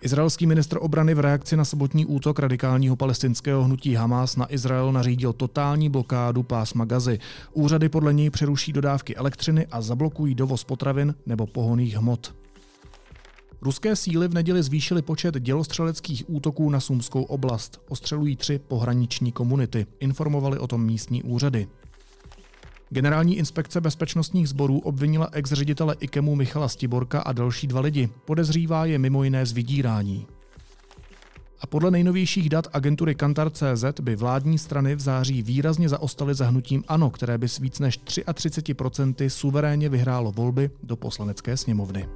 Izraelský 0.00 0.46
ministr 0.46 0.78
obrany 0.80 1.14
v 1.14 1.20
reakci 1.20 1.56
na 1.56 1.64
sobotní 1.64 2.06
útok 2.06 2.38
radikálního 2.38 2.96
palestinského 2.96 3.64
hnutí 3.64 3.94
Hamas 3.94 4.36
na 4.36 4.52
Izrael 4.52 4.92
nařídil 4.92 5.32
totální 5.32 5.88
blokádu 5.88 6.42
pásma 6.42 6.84
Gazy. 6.84 7.18
Úřady 7.52 7.88
podle 7.88 8.12
něj 8.12 8.30
přeruší 8.30 8.72
dodávky 8.72 9.16
elektřiny 9.16 9.66
a 9.66 9.82
zablokují 9.82 10.34
dovoz 10.34 10.64
potravin 10.64 11.14
nebo 11.26 11.46
pohoných 11.46 11.96
hmot. 11.96 12.34
Ruské 13.62 13.96
síly 13.96 14.28
v 14.28 14.34
neděli 14.34 14.62
zvýšily 14.62 15.02
počet 15.02 15.40
dělostřeleckých 15.40 16.24
útoků 16.30 16.70
na 16.70 16.80
Sumskou 16.80 17.22
oblast. 17.22 17.80
Ostřelují 17.88 18.36
tři 18.36 18.58
pohraniční 18.58 19.32
komunity. 19.32 19.86
Informovali 20.00 20.58
o 20.58 20.66
tom 20.66 20.84
místní 20.84 21.22
úřady. 21.22 21.68
Generální 22.90 23.36
inspekce 23.36 23.80
bezpečnostních 23.80 24.48
sborů 24.48 24.78
obvinila 24.78 25.28
ex-ředitele 25.32 25.96
IKEMu 26.00 26.36
Michala 26.36 26.68
Stiborka 26.68 27.20
a 27.20 27.32
další 27.32 27.66
dva 27.66 27.80
lidi. 27.80 28.08
Podezřívá 28.24 28.84
je 28.84 28.98
mimo 28.98 29.24
jiné 29.24 29.46
z 29.46 29.52
vydírání. 29.52 30.26
A 31.60 31.66
podle 31.66 31.90
nejnovějších 31.90 32.48
dat 32.48 32.68
agentury 32.72 33.14
Kantar.cz 33.14 33.84
by 34.00 34.16
vládní 34.16 34.58
strany 34.58 34.94
v 34.94 35.00
září 35.00 35.42
výrazně 35.42 35.88
zaostaly 35.88 36.34
za 36.34 36.46
hnutím 36.46 36.84
ANO, 36.88 37.10
které 37.10 37.38
by 37.38 37.48
s 37.48 37.58
víc 37.58 37.78
než 37.78 38.00
33% 38.00 39.28
suverénně 39.28 39.88
vyhrálo 39.88 40.32
volby 40.32 40.70
do 40.82 40.96
poslanecké 40.96 41.56
sněmovny. 41.56 42.08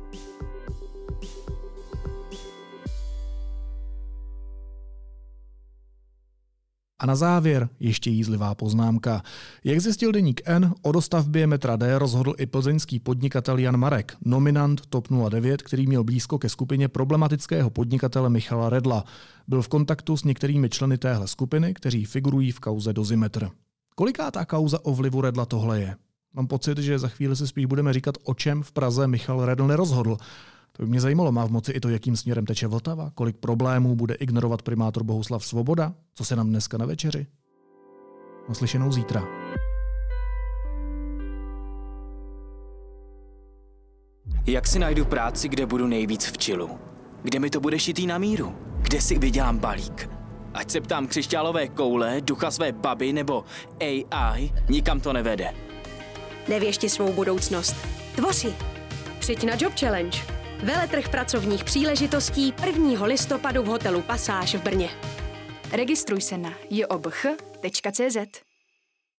A 6.98 7.06
na 7.06 7.16
závěr 7.16 7.68
ještě 7.80 8.10
jízlivá 8.10 8.54
poznámka. 8.54 9.22
Jak 9.64 9.80
zjistil 9.80 10.12
deník 10.12 10.40
N, 10.44 10.74
o 10.82 10.92
dostavbě 10.92 11.46
metra 11.46 11.76
D 11.76 11.98
rozhodl 11.98 12.34
i 12.38 12.46
plzeňský 12.46 12.98
podnikatel 12.98 13.58
Jan 13.58 13.76
Marek, 13.76 14.16
nominant 14.24 14.86
TOP 14.86 15.08
09, 15.28 15.62
který 15.62 15.86
měl 15.86 16.04
blízko 16.04 16.38
ke 16.38 16.48
skupině 16.48 16.88
problematického 16.88 17.70
podnikatele 17.70 18.30
Michala 18.30 18.70
Redla. 18.70 19.04
Byl 19.48 19.62
v 19.62 19.68
kontaktu 19.68 20.16
s 20.16 20.24
některými 20.24 20.68
členy 20.68 20.98
téhle 20.98 21.28
skupiny, 21.28 21.74
kteří 21.74 22.04
figurují 22.04 22.50
v 22.50 22.60
kauze 22.60 22.92
Dozimetr. 22.92 23.50
Koliká 23.94 24.30
ta 24.30 24.44
kauza 24.44 24.84
o 24.84 24.94
vlivu 24.94 25.20
Redla 25.20 25.46
tohle 25.46 25.80
je? 25.80 25.96
Mám 26.34 26.46
pocit, 26.46 26.78
že 26.78 26.98
za 26.98 27.08
chvíli 27.08 27.36
si 27.36 27.46
spíš 27.46 27.66
budeme 27.66 27.92
říkat, 27.92 28.14
o 28.24 28.34
čem 28.34 28.62
v 28.62 28.72
Praze 28.72 29.06
Michal 29.06 29.46
Redl 29.46 29.66
nerozhodl. 29.66 30.16
To 30.76 30.82
by 30.82 30.88
mě 30.88 31.00
zajímalo, 31.00 31.32
má 31.32 31.46
v 31.46 31.50
moci 31.50 31.72
i 31.72 31.80
to, 31.80 31.88
jakým 31.88 32.16
směrem 32.16 32.46
teče 32.46 32.66
Vltava, 32.66 33.10
kolik 33.14 33.36
problémů 33.36 33.96
bude 33.96 34.14
ignorovat 34.14 34.62
primátor 34.62 35.02
Bohuslav 35.02 35.46
Svoboda, 35.46 35.94
co 36.14 36.24
se 36.24 36.36
nám 36.36 36.48
dneska 36.48 36.78
na 36.78 36.86
večeři. 36.86 37.26
Naslyšenou 38.48 38.92
zítra. 38.92 39.24
Jak 44.46 44.66
si 44.66 44.78
najdu 44.78 45.04
práci, 45.04 45.48
kde 45.48 45.66
budu 45.66 45.86
nejvíc 45.86 46.26
v 46.26 46.38
čilu? 46.38 46.78
Kde 47.22 47.38
mi 47.38 47.50
to 47.50 47.60
bude 47.60 47.78
šitý 47.78 48.06
na 48.06 48.18
míru? 48.18 48.54
Kde 48.82 49.00
si 49.00 49.18
vydělám 49.18 49.58
balík? 49.58 50.10
Ať 50.54 50.70
se 50.70 50.80
ptám 50.80 51.06
křišťálové 51.06 51.68
koule, 51.68 52.20
ducha 52.20 52.50
své 52.50 52.72
baby 52.72 53.12
nebo 53.12 53.44
AI, 53.80 54.52
nikam 54.68 55.00
to 55.00 55.12
nevede. 55.12 55.54
Nevěšti 56.48 56.88
svou 56.88 57.12
budoucnost. 57.12 57.76
Tvoři. 58.16 58.54
Přijď 59.18 59.44
na 59.44 59.52
Job 59.60 59.72
Challenge. 59.80 60.33
Veletrh 60.62 61.08
pracovních 61.08 61.64
příležitostí 61.64 62.54
1. 62.66 63.06
listopadu 63.06 63.62
v 63.62 63.66
hotelu 63.66 64.02
Pasáž 64.02 64.54
v 64.54 64.62
Brně. 64.62 64.90
Registruj 65.72 66.20
se 66.20 66.38
na 66.38 66.52
jobch.cz. 66.70 68.43